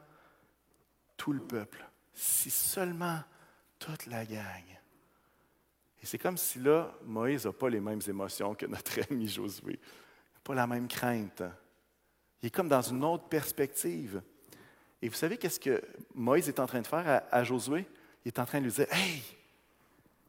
[1.17, 1.83] tout le peuple,
[2.15, 3.19] si seulement
[3.77, 4.63] toute la gang.
[6.01, 9.79] Et c'est comme si là, Moïse n'a pas les mêmes émotions que notre ami Josué.
[9.81, 11.43] Il pas la même crainte.
[12.41, 14.21] Il est comme dans une autre perspective.
[15.01, 15.81] Et vous savez qu'est-ce que
[16.13, 17.85] Moïse est en train de faire à, à Josué?
[18.23, 19.23] Il est en train de lui dire Hey,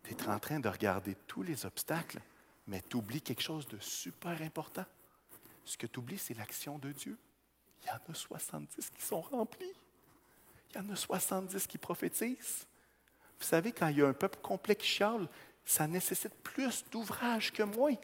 [0.02, 2.20] tu es en train de regarder tous les obstacles,
[2.66, 4.84] mais tu oublies quelque chose de super important.
[5.64, 7.18] Ce que tu oublies, c'est l'action de Dieu.
[7.82, 9.72] Il y en a 70 qui sont remplis.
[10.70, 12.66] Il y en a 70 qui prophétisent.
[13.38, 15.28] Vous savez, quand il y a un peuple complet qui chiale,
[15.64, 17.90] ça nécessite plus d'ouvrage que moi.
[17.90, 17.98] Il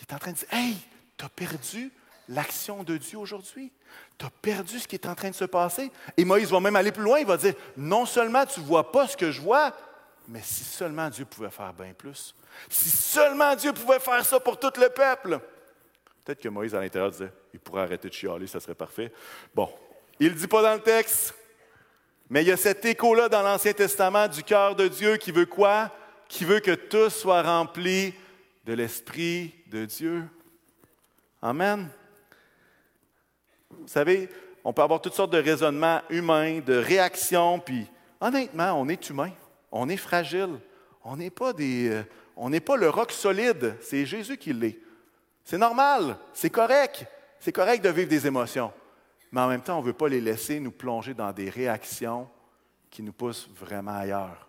[0.00, 0.76] est en train de dire Hey,
[1.16, 1.92] tu as perdu
[2.28, 3.72] l'action de Dieu aujourd'hui.
[4.18, 5.90] Tu as perdu ce qui est en train de se passer.
[6.16, 7.18] Et Moïse va même aller plus loin.
[7.18, 9.74] Il va dire, non seulement tu ne vois pas ce que je vois,
[10.28, 12.34] mais si seulement Dieu pouvait faire bien plus.
[12.68, 15.40] Si seulement Dieu pouvait faire ça pour tout le peuple.
[16.24, 19.12] Peut-être que Moïse, à l'intérieur, disait, il pourrait arrêter de chialer, ça serait parfait.
[19.54, 19.68] Bon,
[20.20, 21.34] il ne dit pas dans le texte,
[22.30, 25.46] mais il y a cet écho-là dans l'Ancien Testament du cœur de Dieu qui veut
[25.46, 25.90] quoi?
[26.28, 28.14] Qui veut que tout soit rempli
[28.64, 30.24] de l'Esprit de Dieu.
[31.42, 31.88] Amen.
[33.70, 34.28] Vous savez,
[34.62, 37.86] on peut avoir toutes sortes de raisonnements humains, de réactions, puis
[38.20, 39.32] honnêtement, on est humain,
[39.72, 40.60] on est fragile,
[41.04, 42.02] on n'est pas des, euh,
[42.36, 44.78] on n'est pas le roc solide, c'est Jésus qui l'est.
[45.44, 47.04] C'est normal, c'est correct,
[47.40, 48.72] c'est correct de vivre des émotions,
[49.30, 52.28] mais en même temps, on ne veut pas les laisser nous plonger dans des réactions
[52.90, 54.48] qui nous poussent vraiment ailleurs.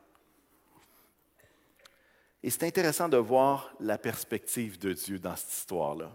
[2.44, 6.12] Et c'est intéressant de voir la perspective de Dieu dans cette histoire-là.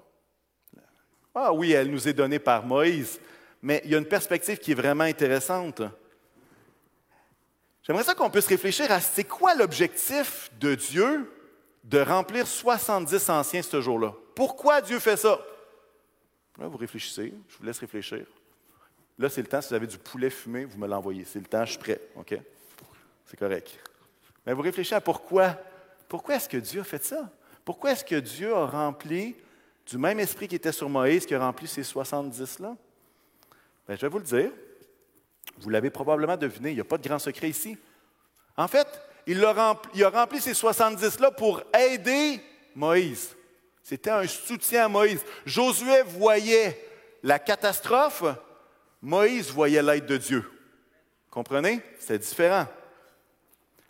[1.34, 3.18] Ah oui, elle nous est donnée par Moïse,
[3.62, 5.82] mais il y a une perspective qui est vraiment intéressante.
[7.82, 11.32] J'aimerais ça qu'on puisse réfléchir à c'est quoi l'objectif de Dieu
[11.84, 14.14] de remplir 70 anciens ce jour-là.
[14.38, 15.36] Pourquoi Dieu fait ça?
[16.60, 18.24] Là, vous réfléchissez, je vous laisse réfléchir.
[19.18, 21.24] Là, c'est le temps, si vous avez du poulet fumé, vous me l'envoyez.
[21.24, 22.00] C'est le temps, je suis prêt.
[22.14, 22.38] OK?
[23.24, 23.76] C'est correct.
[24.46, 25.56] Mais vous réfléchissez à pourquoi.
[26.08, 27.28] Pourquoi est-ce que Dieu a fait ça?
[27.64, 29.34] Pourquoi est-ce que Dieu a rempli
[29.84, 32.76] du même esprit qui était sur Moïse qui a rempli ces 70-là?
[33.88, 34.52] Ben, je vais vous le dire.
[35.56, 37.76] Vous l'avez probablement deviné, il n'y a pas de grand secret ici.
[38.56, 38.86] En fait,
[39.26, 42.40] il a rempli, il a rempli ces 70-là pour aider
[42.76, 43.34] Moïse.
[43.88, 45.24] C'était un soutien à Moïse.
[45.46, 46.78] Josué voyait
[47.22, 48.22] la catastrophe,
[49.00, 50.44] Moïse voyait l'aide de Dieu.
[51.30, 51.80] Comprenez?
[51.98, 52.66] C'est différent.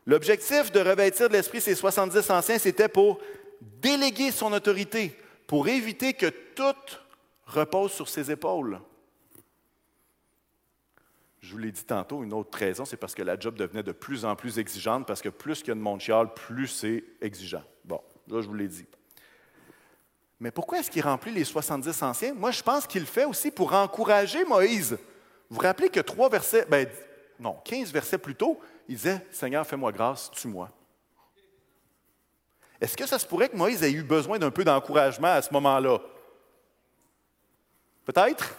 [0.06, 3.18] L'objectif de revêtir de l'esprit ces 70 anciens, c'était pour
[3.60, 6.62] déléguer son autorité, pour éviter que tout
[7.46, 8.80] repose sur ses épaules.
[11.40, 13.90] Je vous l'ai dit tantôt, une autre raison, c'est parce que la job devenait de
[13.90, 16.00] plus en plus exigeante, parce que plus qu'il y a de monde
[16.36, 17.64] plus c'est exigeant.
[17.84, 18.86] Bon, là, je vous l'ai dit.
[20.40, 22.34] Mais pourquoi est-ce qu'il remplit les 70 anciens?
[22.34, 24.92] Moi, je pense qu'il le fait aussi pour encourager Moïse.
[25.50, 26.86] Vous vous rappelez que trois versets, ben,
[27.40, 30.70] non, 15 versets plus tôt, il disait Seigneur, fais-moi grâce, tue-moi.
[32.80, 35.52] Est-ce que ça se pourrait que Moïse ait eu besoin d'un peu d'encouragement à ce
[35.52, 35.98] moment-là?
[38.04, 38.56] Peut-être.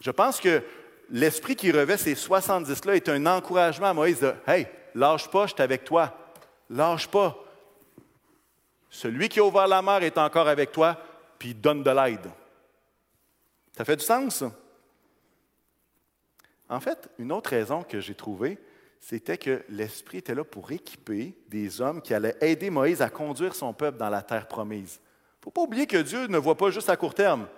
[0.00, 0.62] Je pense que
[1.08, 5.54] l'esprit qui revêt ces 70-là est un encouragement à Moïse de Hey, lâche pas, je
[5.54, 6.12] suis avec toi.
[6.68, 7.38] Lâche pas.
[8.92, 10.98] Celui qui a ouvert la mer est encore avec toi,
[11.38, 12.30] puis il donne de l'aide.
[13.74, 14.44] Ça fait du sens?
[16.68, 18.58] En fait, une autre raison que j'ai trouvée,
[19.00, 23.54] c'était que l'Esprit était là pour équiper des hommes qui allaient aider Moïse à conduire
[23.54, 25.00] son peuple dans la terre promise.
[25.00, 27.48] Il ne faut pas oublier que Dieu ne voit pas juste à court terme.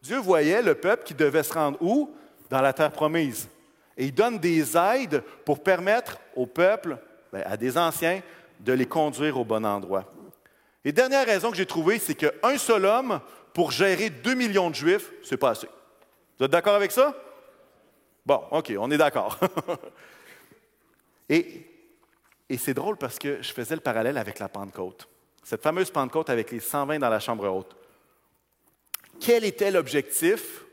[0.00, 2.14] Dieu voyait le peuple qui devait se rendre où?
[2.48, 3.48] Dans la terre promise.
[3.96, 6.96] Et il donne des aides pour permettre au peuple,
[7.32, 8.22] ben, à des anciens,
[8.60, 10.12] de les conduire au bon endroit.
[10.86, 13.20] Et dernière raison que j'ai trouvée, c'est qu'un seul homme,
[13.52, 15.66] pour gérer deux millions de Juifs, c'est pas assez.
[16.38, 17.12] Vous êtes d'accord avec ça?
[18.24, 19.36] Bon, OK, on est d'accord.
[21.28, 21.66] Et,
[22.56, 25.08] c'est drôle parce que je faisais le parallèle avec la Pentecôte.
[25.42, 27.74] Cette fameuse Pentecôte avec les 120 dans la chambre haute.
[29.18, 30.64] Quel était l'objectif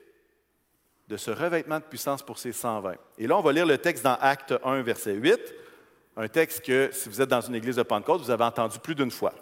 [1.07, 2.93] de ce revêtement de puissance pour ces 120?
[3.17, 5.39] Et là, on va lire le texte dans Acte 1, verset 8,
[6.17, 8.93] un texte que, si vous êtes dans une église de Pentecôte, vous avez entendu plus
[8.93, 9.33] d'une fois.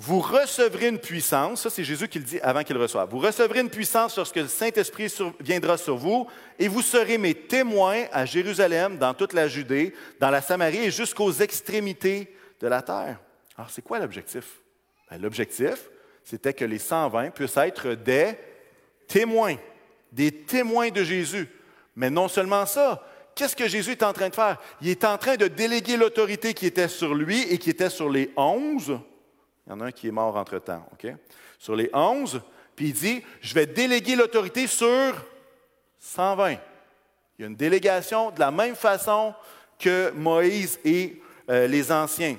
[0.00, 3.58] Vous recevrez une puissance, ça c'est Jésus qui le dit avant qu'il reçoive, vous recevrez
[3.58, 8.96] une puissance lorsque le Saint-Esprit viendra sur vous, et vous serez mes témoins à Jérusalem,
[8.96, 13.18] dans toute la Judée, dans la Samarie et jusqu'aux extrémités de la terre.
[13.56, 14.60] Alors c'est quoi l'objectif?
[15.10, 15.90] Ben, l'objectif,
[16.22, 18.38] c'était que les 120 puissent être des
[19.08, 19.56] témoins,
[20.12, 21.48] des témoins de Jésus.
[21.96, 24.58] Mais non seulement ça, qu'est-ce que Jésus est en train de faire?
[24.80, 28.08] Il est en train de déléguer l'autorité qui était sur lui et qui était sur
[28.08, 29.00] les onze
[29.68, 31.12] il y en a un qui est mort entre-temps, OK?
[31.58, 32.40] Sur les onze,
[32.74, 35.14] puis il dit, je vais déléguer l'autorité sur
[35.98, 36.52] 120.
[36.52, 36.58] Il
[37.40, 39.34] y a une délégation de la même façon
[39.78, 42.36] que Moïse et euh, les anciens.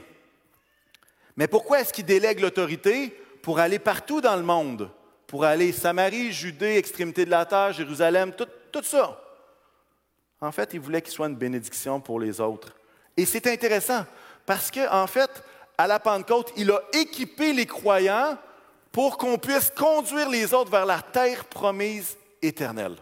[1.35, 3.15] Mais pourquoi est-ce qu'il délègue l'autorité?
[3.43, 4.89] Pour aller partout dans le monde,
[5.27, 8.33] pour aller Samarie, Judée, extrémité de la terre, Jérusalem,
[8.71, 9.21] tout, ça.
[10.41, 12.75] En fait, il voulait qu'il soit une bénédiction pour les autres.
[13.15, 14.03] Et c'est intéressant
[14.47, 15.43] parce qu'en en fait,
[15.79, 18.37] à la Pentecôte, il a équipé les croyants
[18.91, 22.97] pour qu'on puisse conduire les autres vers la terre promise éternelle.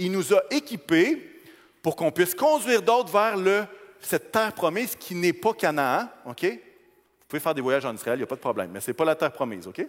[0.00, 1.40] Il nous a équipés
[1.80, 3.68] pour qu'on puisse conduire d'autres vers
[4.00, 6.08] cette terre promise qui n'est pas Canaan.
[6.26, 6.42] OK?
[6.42, 8.90] Vous pouvez faire des voyages en Israël, il n'y a pas de problème, mais ce
[8.90, 9.68] n'est pas la terre promise.
[9.68, 9.86] OK?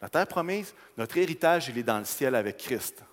[0.00, 3.04] La terre promise, notre héritage, il est dans le ciel avec Christ.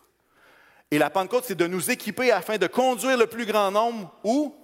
[0.90, 4.56] Et la Pentecôte, c'est de nous équiper afin de conduire le plus grand nombre où?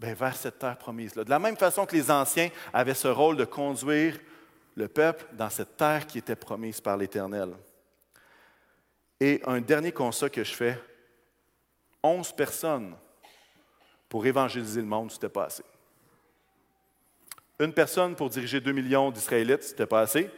[0.00, 1.24] Ben, vers cette terre promise-là.
[1.24, 4.18] De la même façon que les anciens avaient ce rôle de conduire
[4.74, 7.52] le peuple dans cette terre qui était promise par l'Éternel.
[9.20, 10.82] Et un dernier constat que je fais,
[12.02, 12.96] onze personnes
[14.08, 15.64] pour évangéliser le monde, c'était pas assez.
[17.58, 20.30] Une personne pour diriger deux millions d'Israélites, c'était pas assez.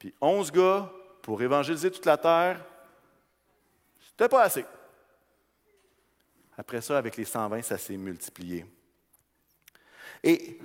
[0.00, 0.90] Puis onze gars
[1.22, 2.64] pour évangéliser toute la terre,
[4.00, 4.64] c'était pas assez.
[6.56, 8.66] Après ça, avec les 120, ça s'est multiplié.
[10.24, 10.58] Et,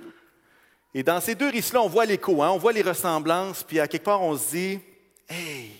[1.04, 4.04] dans ces deux risques-là, on voit l'écho, hein, on voit les ressemblances, puis à quelque
[4.04, 4.80] part, on se dit,
[5.28, 5.72] hey,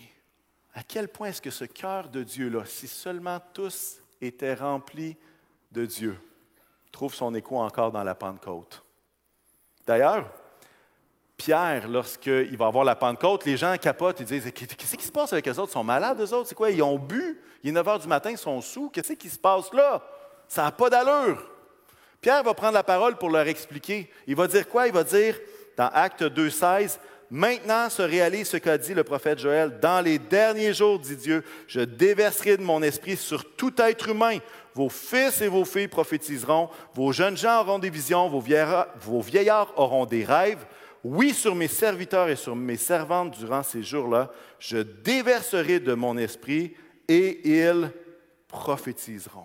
[0.75, 5.17] à quel point est-ce que ce cœur de Dieu-là, si seulement tous étaient remplis
[5.71, 6.19] de Dieu,
[6.91, 8.83] trouve son écho encore dans la Pentecôte?
[9.87, 10.31] D'ailleurs,
[11.37, 15.33] Pierre, lorsqu'il va avoir la Pentecôte, les gens capotent, ils disent Qu'est-ce qui se passe
[15.33, 15.71] avec eux autres?
[15.71, 16.71] Ils sont malades, eux autres C'est quoi?
[16.71, 18.89] Ils ont bu Il est 9 h du matin, ils sont sous.
[18.89, 20.03] Qu'est-ce qui se passe là?
[20.49, 21.54] Ça n'a pas d'allure.
[22.25, 24.09] Pierre va prendre la parole pour leur expliquer.
[24.27, 24.87] Il va dire quoi?
[24.87, 25.39] Il va dire,
[25.77, 26.99] dans Acte 2.16,
[27.31, 29.79] Maintenant se réalise ce qu'a dit le prophète Joël.
[29.79, 34.39] Dans les derniers jours, dit Dieu, je déverserai de mon esprit sur tout être humain.
[34.73, 40.07] Vos fils et vos filles prophétiseront, vos jeunes gens auront des visions, vos vieillards, auront
[40.07, 40.65] des rêves.
[41.03, 46.17] Oui, sur mes serviteurs et sur mes servantes durant ces jours-là, je déverserai de mon
[46.17, 46.75] esprit
[47.07, 47.91] et ils
[48.49, 49.45] prophétiseront.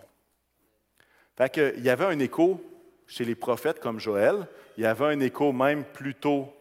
[1.35, 2.61] Fait que, il y avait un écho
[3.09, 4.47] chez les prophètes comme Joël.
[4.77, 6.53] Il y avait un écho même plus tôt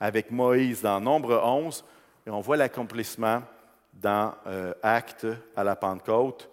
[0.00, 1.84] avec Moïse dans Nombre 11.
[2.26, 3.42] Et on voit l'accomplissement
[3.94, 6.50] dans euh, Actes à la Pentecôte.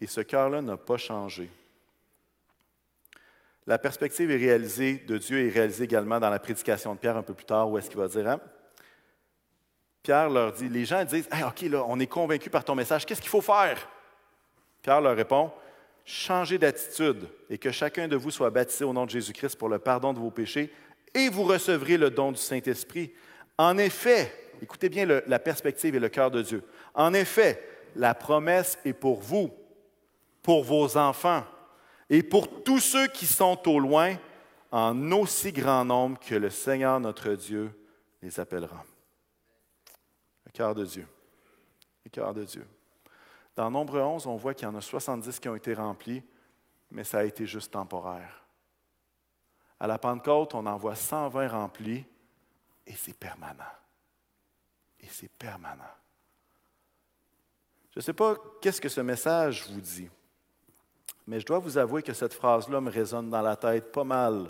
[0.00, 1.50] Et ce cœur-là n'a pas changé.
[3.66, 7.22] La perspective est réalisée de Dieu est réalisée également dans la prédication de Pierre un
[7.22, 8.40] peu plus tard, où est-ce qu'il va dire, hein?
[10.02, 13.20] Pierre leur dit, les gens disent, OK, là, on est convaincus par ton message, qu'est-ce
[13.20, 13.88] qu'il faut faire?
[14.82, 15.52] Pierre leur répond,
[16.04, 19.78] changez d'attitude et que chacun de vous soit baptisé au nom de Jésus-Christ pour le
[19.78, 20.72] pardon de vos péchés
[21.14, 23.12] et vous recevrez le don du Saint-Esprit.
[23.58, 26.62] En effet, écoutez bien la perspective et le cœur de Dieu.
[26.94, 27.62] En effet,
[27.96, 29.50] la promesse est pour vous,
[30.42, 31.44] pour vos enfants
[32.08, 34.16] et pour tous ceux qui sont au loin,
[34.70, 37.70] en aussi grand nombre que le Seigneur notre Dieu
[38.22, 38.84] les appellera.
[40.46, 41.06] Le cœur de Dieu.
[42.04, 42.66] Le cœur de Dieu.
[43.54, 46.22] Dans Nombre 11, on voit qu'il y en a 70 qui ont été remplis,
[46.90, 48.44] mais ça a été juste temporaire.
[49.78, 52.04] À la Pentecôte, on en voit 120 remplis
[52.86, 53.64] et c'est permanent.
[55.00, 55.82] Et c'est permanent.
[57.90, 60.08] Je ne sais pas qu'est-ce que ce message vous dit,
[61.26, 64.46] mais je dois vous avouer que cette phrase-là me résonne dans la tête pas mal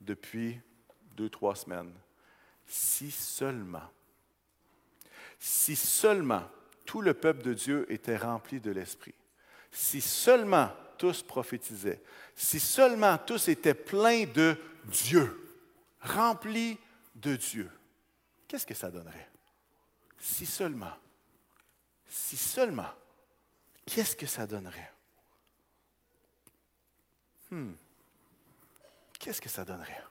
[0.00, 0.60] depuis
[1.16, 1.92] deux, trois semaines.
[2.66, 3.88] Si seulement,
[5.38, 6.42] si seulement
[6.88, 9.14] tout le peuple de Dieu était rempli de l'Esprit.
[9.70, 12.00] Si seulement tous prophétisaient,
[12.34, 15.54] si seulement tous étaient pleins de Dieu,
[16.00, 16.78] remplis
[17.14, 17.70] de Dieu,
[18.48, 19.28] qu'est-ce que ça donnerait?
[20.18, 20.94] Si seulement,
[22.08, 22.90] si seulement,
[23.84, 24.90] qu'est-ce que ça donnerait?
[27.50, 27.72] Hmm.
[29.18, 30.04] Qu'est-ce que ça donnerait?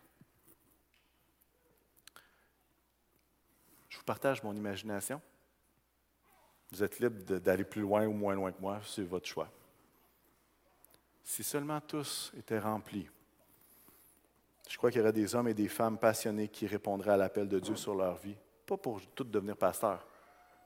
[3.89, 5.19] Je vous partage mon imagination.
[6.71, 9.49] Vous êtes libre d'aller plus loin ou moins loin que moi, c'est votre choix.
[11.23, 13.09] Si seulement tous étaient remplis,
[14.69, 17.47] je crois qu'il y aurait des hommes et des femmes passionnés qui répondraient à l'appel
[17.47, 20.05] de Dieu sur leur vie, pas pour tout devenir pasteur,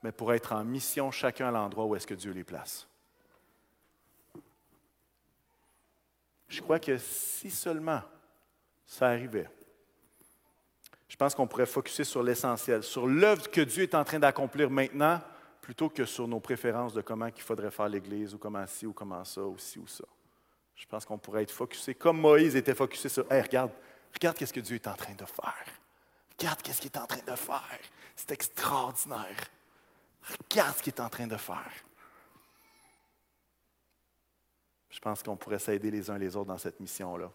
[0.02, 2.88] mais pour être en mission chacun à l'endroit où est-ce que Dieu les place.
[6.47, 8.02] Je crois que si seulement
[8.86, 9.49] ça arrivait,
[11.08, 14.70] je pense qu'on pourrait focuser sur l'essentiel, sur l'œuvre que Dieu est en train d'accomplir
[14.70, 15.22] maintenant,
[15.62, 18.93] plutôt que sur nos préférences de comment il faudrait faire l'Église, ou comment ci, ou
[18.93, 20.03] comment ça, ou ci, ou ça.
[20.76, 23.72] Je pense qu'on pourrait être focusé, comme Moïse était focusé sur, hey, regarde,
[24.14, 25.66] regarde qu'est-ce que Dieu est en train de faire.
[26.38, 27.80] Regarde qu'est-ce qu'il est en train de faire.
[28.16, 29.38] C'est extraordinaire.
[30.24, 31.72] Regarde ce qu'il est en train de faire.
[34.89, 37.32] Je pense qu'on pourrait s'aider les uns les autres dans cette mission-là.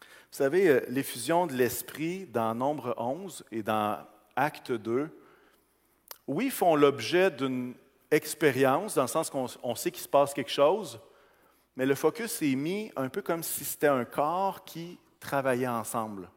[0.00, 4.04] Vous savez, euh, l'effusion de l'Esprit dans Nombre 11 et dans
[4.34, 5.08] Acte 2,
[6.26, 7.74] oui, font l'objet d'une
[8.10, 11.00] expérience, dans le sens qu'on sait qu'il se passe quelque chose,
[11.76, 16.30] mais le focus est mis un peu comme si c'était un corps qui travaillait ensemble.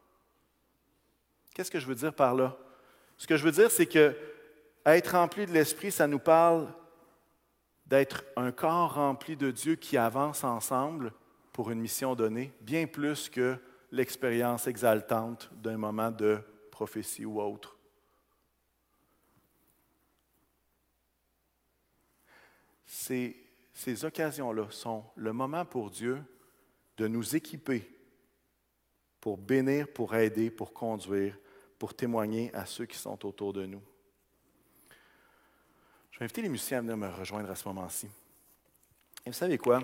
[1.53, 2.57] Qu'est-ce que je veux dire par là?
[3.17, 4.15] Ce que je veux dire, c'est que
[4.85, 6.67] être rempli de l'Esprit, ça nous parle
[7.85, 11.11] d'être un corps rempli de Dieu qui avance ensemble
[11.51, 13.57] pour une mission donnée, bien plus que
[13.91, 16.39] l'expérience exaltante d'un moment de
[16.71, 17.78] prophétie ou autre.
[22.91, 23.35] Ces,
[24.03, 26.23] occasions-là sont le moment pour Dieu
[26.97, 27.87] de nous équiper
[29.21, 31.37] pour bénir, pour aider, pour conduire,
[31.77, 33.81] pour témoigner à ceux qui sont autour de nous.
[36.11, 38.07] Je vais inviter les musiciens à venir me rejoindre à ce moment-ci.
[39.25, 39.81] Et vous savez quoi?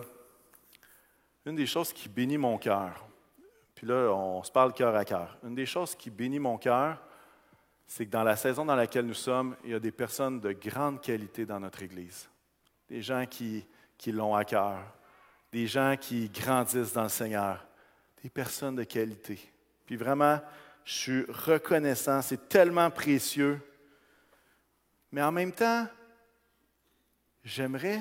[1.46, 3.08] Une des choses qui bénit mon cœur,
[3.76, 5.38] puis là, on se parle cœur à cœur.
[5.44, 7.04] Une des choses qui bénit mon cœur,
[7.86, 10.54] c'est que dans la saison dans laquelle nous sommes, il y a des personnes de
[10.54, 12.28] grande qualité dans notre Église.
[12.90, 13.66] Des gens qui,
[14.08, 14.80] l'ont à cœur,
[15.52, 17.66] des gens qui grandissent dans le Seigneur,
[18.22, 19.40] des personnes de qualité.
[19.86, 20.40] Puis vraiment,
[20.84, 23.60] je suis reconnaissant, c'est tellement précieux.
[25.12, 25.88] Mais en même temps,
[27.44, 28.00] j'aimerais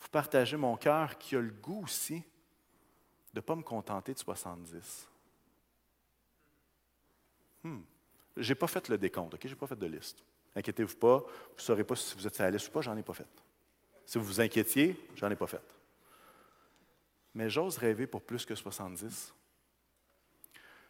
[0.00, 2.22] vous partager mon cœur qui a le goût aussi
[3.34, 5.08] de ne pas me contenter de 70.
[7.64, 7.80] Hmm.
[8.36, 9.40] Je n'ai pas fait le décompte, OK?
[9.42, 10.22] Je n'ai pas fait de liste.
[10.54, 12.96] Inquiétez-vous pas, vous ne saurez pas si vous êtes à la liste ou pas, j'en
[12.96, 13.26] ai pas fait.
[14.06, 15.62] Si vous vous inquiétiez, j'en ai pas fait.
[17.34, 19.34] Mais j'ose rêver pour plus que 70.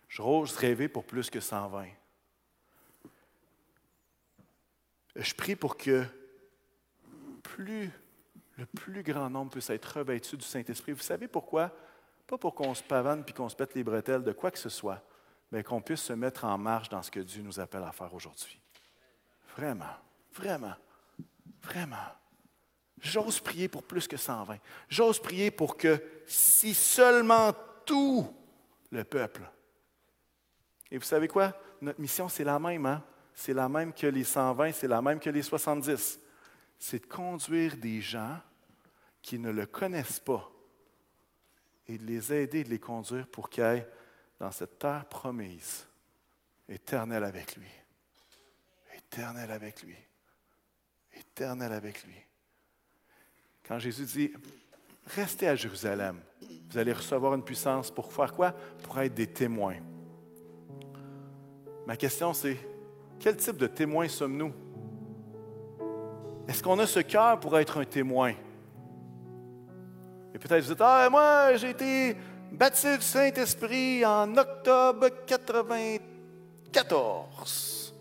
[0.08, 1.86] J'ose rêver pour plus que 120.
[5.16, 6.04] Je prie pour que
[7.58, 10.92] le plus grand nombre puisse être revêtu du Saint-Esprit.
[10.92, 11.72] Vous savez pourquoi?
[12.26, 14.68] Pas pour qu'on se pavane puis qu'on se pète les bretelles de quoi que ce
[14.68, 15.02] soit,
[15.52, 18.12] mais qu'on puisse se mettre en marche dans ce que Dieu nous appelle à faire
[18.12, 18.60] aujourd'hui.
[19.56, 19.94] Vraiment,
[20.32, 20.74] vraiment,
[21.62, 21.96] vraiment.
[23.00, 24.58] J'ose prier pour plus que 120.
[24.88, 27.52] J'ose prier pour que si seulement
[27.84, 28.32] tout
[28.90, 29.42] le peuple.
[30.90, 31.52] Et vous savez quoi?
[31.80, 32.86] Notre mission, c'est la même.
[32.86, 33.04] Hein?
[33.34, 36.20] C'est la même que les 120, c'est la même que les 70.
[36.78, 38.40] C'est de conduire des gens
[39.20, 40.50] qui ne le connaissent pas
[41.86, 43.86] et de les aider, de les conduire pour qu'ils aillent
[44.38, 45.86] dans cette terre promise,
[46.68, 47.68] éternelle avec lui.
[48.94, 49.96] Éternelle avec lui.
[51.12, 52.16] Éternelle avec lui.
[53.66, 54.30] Quand Jésus dit,
[55.06, 56.20] restez à Jérusalem,
[56.70, 58.52] vous allez recevoir une puissance pour faire quoi?
[58.82, 59.76] Pour être des témoins.
[61.86, 62.58] Ma question c'est,
[63.18, 64.52] quel type de témoins sommes-nous?
[66.46, 68.34] Est-ce qu'on a ce cœur pour être un témoin?
[70.34, 72.16] Et peut-être vous dites, ah, moi, j'ai été
[72.52, 77.94] baptisé du Saint-Esprit en octobre 94.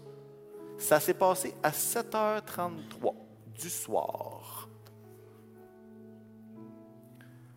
[0.78, 3.14] Ça s'est passé à 7h33
[3.54, 4.68] du soir.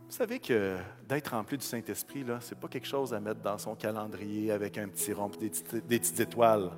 [0.09, 0.76] Vous savez que
[1.09, 4.78] d'être rempli du Saint-Esprit, ce n'est pas quelque chose à mettre dans son calendrier avec
[4.78, 5.50] un petit rond des,
[5.80, 6.70] des petites étoiles.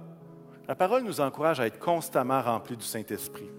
[0.66, 3.50] La parole nous encourage à être constamment rempli du Saint-Esprit.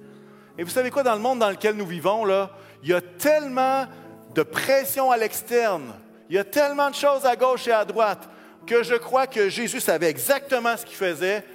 [0.57, 2.49] Et vous savez quoi, dans le monde dans lequel nous vivons, là,
[2.81, 3.85] il y a tellement
[4.33, 5.93] de pression à l'externe.
[6.29, 8.27] Il y a tellement de choses à gauche et à droite
[8.65, 11.45] que je crois que Jésus savait exactement ce qu'il faisait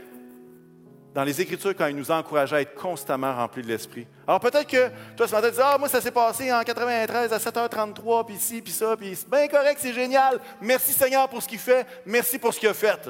[1.14, 4.06] dans les Écritures quand il nous encourageait à être constamment remplis de l'Esprit.
[4.26, 7.32] Alors peut-être que toi, ce matin, tu dis Ah, moi, ça s'est passé en 93
[7.32, 10.40] à 7h33, puis ci, puis ça, puis c'est bien correct, c'est génial.
[10.60, 13.08] Merci Seigneur pour ce qu'il fait, merci pour ce qu'il a fait.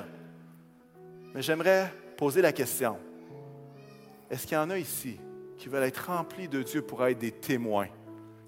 [1.35, 2.99] Mais j'aimerais poser la question
[4.31, 5.19] est-ce qu'il y en a ici
[5.59, 7.87] qui veulent être remplis de Dieu pour être des témoins?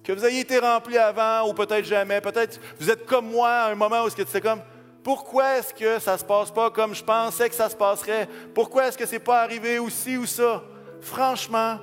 [0.03, 3.71] Que vous ayez été rempli avant ou peut-être jamais, peut-être vous êtes comme moi à
[3.71, 4.61] un moment où c'est comme
[5.07, 8.29] pourquoi est-ce que ça ne se passe pas comme je pensais que ça se passerait?
[8.53, 10.65] Pourquoi est-ce que ce n'est pas arrivé aussi ou ça?
[11.01, 11.79] Franchement,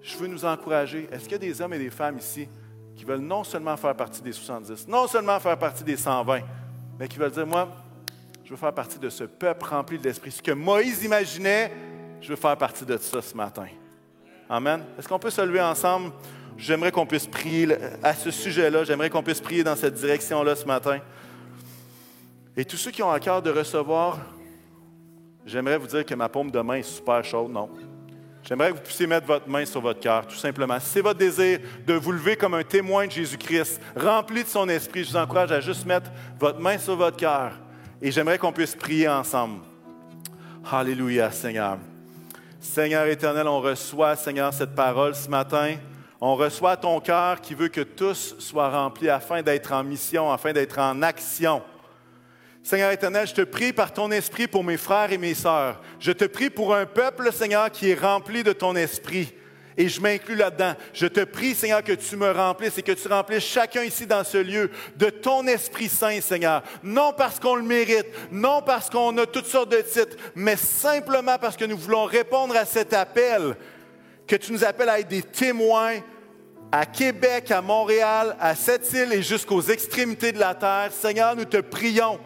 [0.00, 1.08] je veux nous encourager.
[1.10, 2.48] Est-ce qu'il y a des hommes et des femmes ici
[2.94, 6.42] qui veulent non seulement faire partie des 70, non seulement faire partie des 120,
[7.00, 7.68] mais qui veulent dire, moi,
[8.44, 10.30] je veux faire partie de ce peuple rempli de l'Esprit.
[10.30, 11.72] Ce que Moïse imaginait,
[12.20, 13.66] je veux faire partie de ça ce matin.
[14.48, 14.84] Amen.
[14.96, 16.12] Est-ce qu'on peut se lever ensemble?
[16.56, 18.84] J'aimerais qu'on puisse prier à ce sujet-là.
[18.84, 21.00] J'aimerais qu'on puisse prier dans cette direction-là ce matin.
[22.56, 24.18] Et tous ceux qui ont à cœur de recevoir,
[25.44, 27.50] j'aimerais vous dire que ma paume de main est super chaude.
[27.50, 27.68] Non?
[28.42, 30.80] J'aimerais que vous puissiez mettre votre main sur votre cœur, tout simplement.
[30.80, 34.68] Si c'est votre désir de vous lever comme un témoin de Jésus-Christ, rempli de son
[34.70, 37.52] esprit, je vous encourage à juste mettre votre main sur votre cœur.
[38.00, 39.60] Et j'aimerais qu'on puisse prier ensemble.
[40.70, 41.76] Alléluia, Seigneur.
[42.58, 45.74] Seigneur éternel, on reçoit, Seigneur, cette parole ce matin.
[46.20, 50.52] On reçoit ton cœur qui veut que tous soient remplis afin d'être en mission, afin
[50.54, 51.62] d'être en action.
[52.66, 55.80] Seigneur éternel, je te prie par ton esprit pour mes frères et mes sœurs.
[56.00, 59.32] Je te prie pour un peuple, Seigneur, qui est rempli de ton esprit.
[59.76, 60.72] Et je m'inclus là-dedans.
[60.92, 64.24] Je te prie, Seigneur, que tu me remplisses et que tu remplisses chacun ici dans
[64.24, 66.64] ce lieu de ton Esprit Saint, Seigneur.
[66.82, 71.38] Non parce qu'on le mérite, non parce qu'on a toutes sortes de titres, mais simplement
[71.40, 73.54] parce que nous voulons répondre à cet appel
[74.26, 76.00] que tu nous appelles à être des témoins
[76.72, 80.90] à Québec, à Montréal, à cette île et jusqu'aux extrémités de la terre.
[80.90, 82.18] Seigneur, nous te prions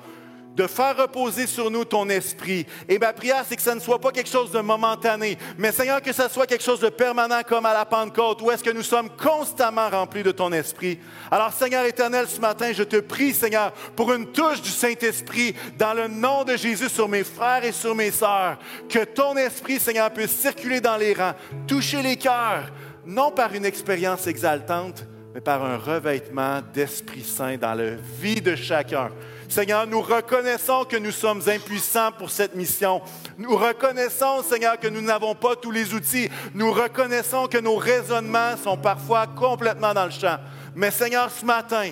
[0.61, 2.67] de faire reposer sur nous ton esprit.
[2.87, 6.03] Et ma prière, c'est que ça ne soit pas quelque chose de momentané, mais Seigneur,
[6.03, 8.83] que ça soit quelque chose de permanent comme à la Pentecôte, où est-ce que nous
[8.83, 10.99] sommes constamment remplis de ton esprit.
[11.31, 15.95] Alors, Seigneur éternel, ce matin, je te prie, Seigneur, pour une touche du Saint-Esprit dans
[15.95, 18.59] le nom de Jésus sur mes frères et sur mes sœurs,
[18.91, 21.35] que ton esprit, Seigneur, puisse circuler dans les rangs,
[21.67, 22.71] toucher les cœurs,
[23.07, 28.57] non par une expérience exaltante, mais par un revêtement d'Esprit Saint dans la vie de
[28.57, 29.11] chacun.
[29.51, 33.03] Seigneur, nous reconnaissons que nous sommes impuissants pour cette mission.
[33.37, 36.31] Nous reconnaissons, Seigneur, que nous n'avons pas tous les outils.
[36.55, 40.39] Nous reconnaissons que nos raisonnements sont parfois complètement dans le champ.
[40.77, 41.91] Mais Seigneur, ce matin,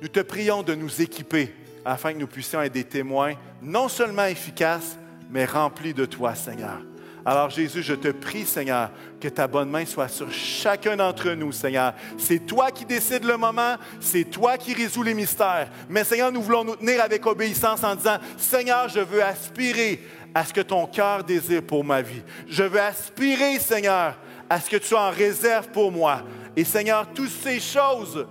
[0.00, 4.24] nous te prions de nous équiper afin que nous puissions être des témoins non seulement
[4.24, 4.96] efficaces,
[5.30, 6.87] mais remplis de toi, Seigneur.
[7.28, 11.52] Alors Jésus, je te prie, Seigneur, que ta bonne main soit sur chacun d'entre nous,
[11.52, 11.92] Seigneur.
[12.16, 15.68] C'est toi qui décides le moment, c'est toi qui résous les mystères.
[15.90, 20.02] Mais Seigneur, nous voulons nous tenir avec obéissance en disant, Seigneur, je veux aspirer
[20.34, 22.22] à ce que ton cœur désire pour ma vie.
[22.48, 24.16] Je veux aspirer, Seigneur,
[24.48, 26.22] à ce que tu en réserves pour moi.
[26.56, 28.26] Et Seigneur, toutes ces choses,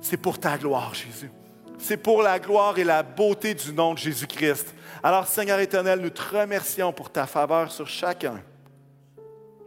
[0.00, 1.30] c'est pour ta gloire, Jésus.
[1.78, 4.74] C'est pour la gloire et la beauté du nom de Jésus-Christ.
[5.02, 8.42] Alors, Seigneur éternel, nous te remercions pour ta faveur sur chacun.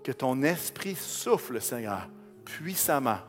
[0.03, 2.09] Que ton esprit souffle, Seigneur,
[2.43, 3.19] puissamment.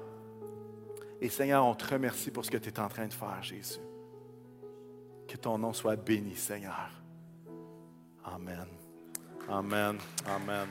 [1.20, 3.78] Et Seigneur, on te remercie pour ce que tu es en train de faire, Jésus.
[5.28, 6.90] Que ton nom soit béni, Seigneur.
[8.24, 8.66] Amen.
[9.48, 9.98] Amen.
[10.26, 10.68] Amen.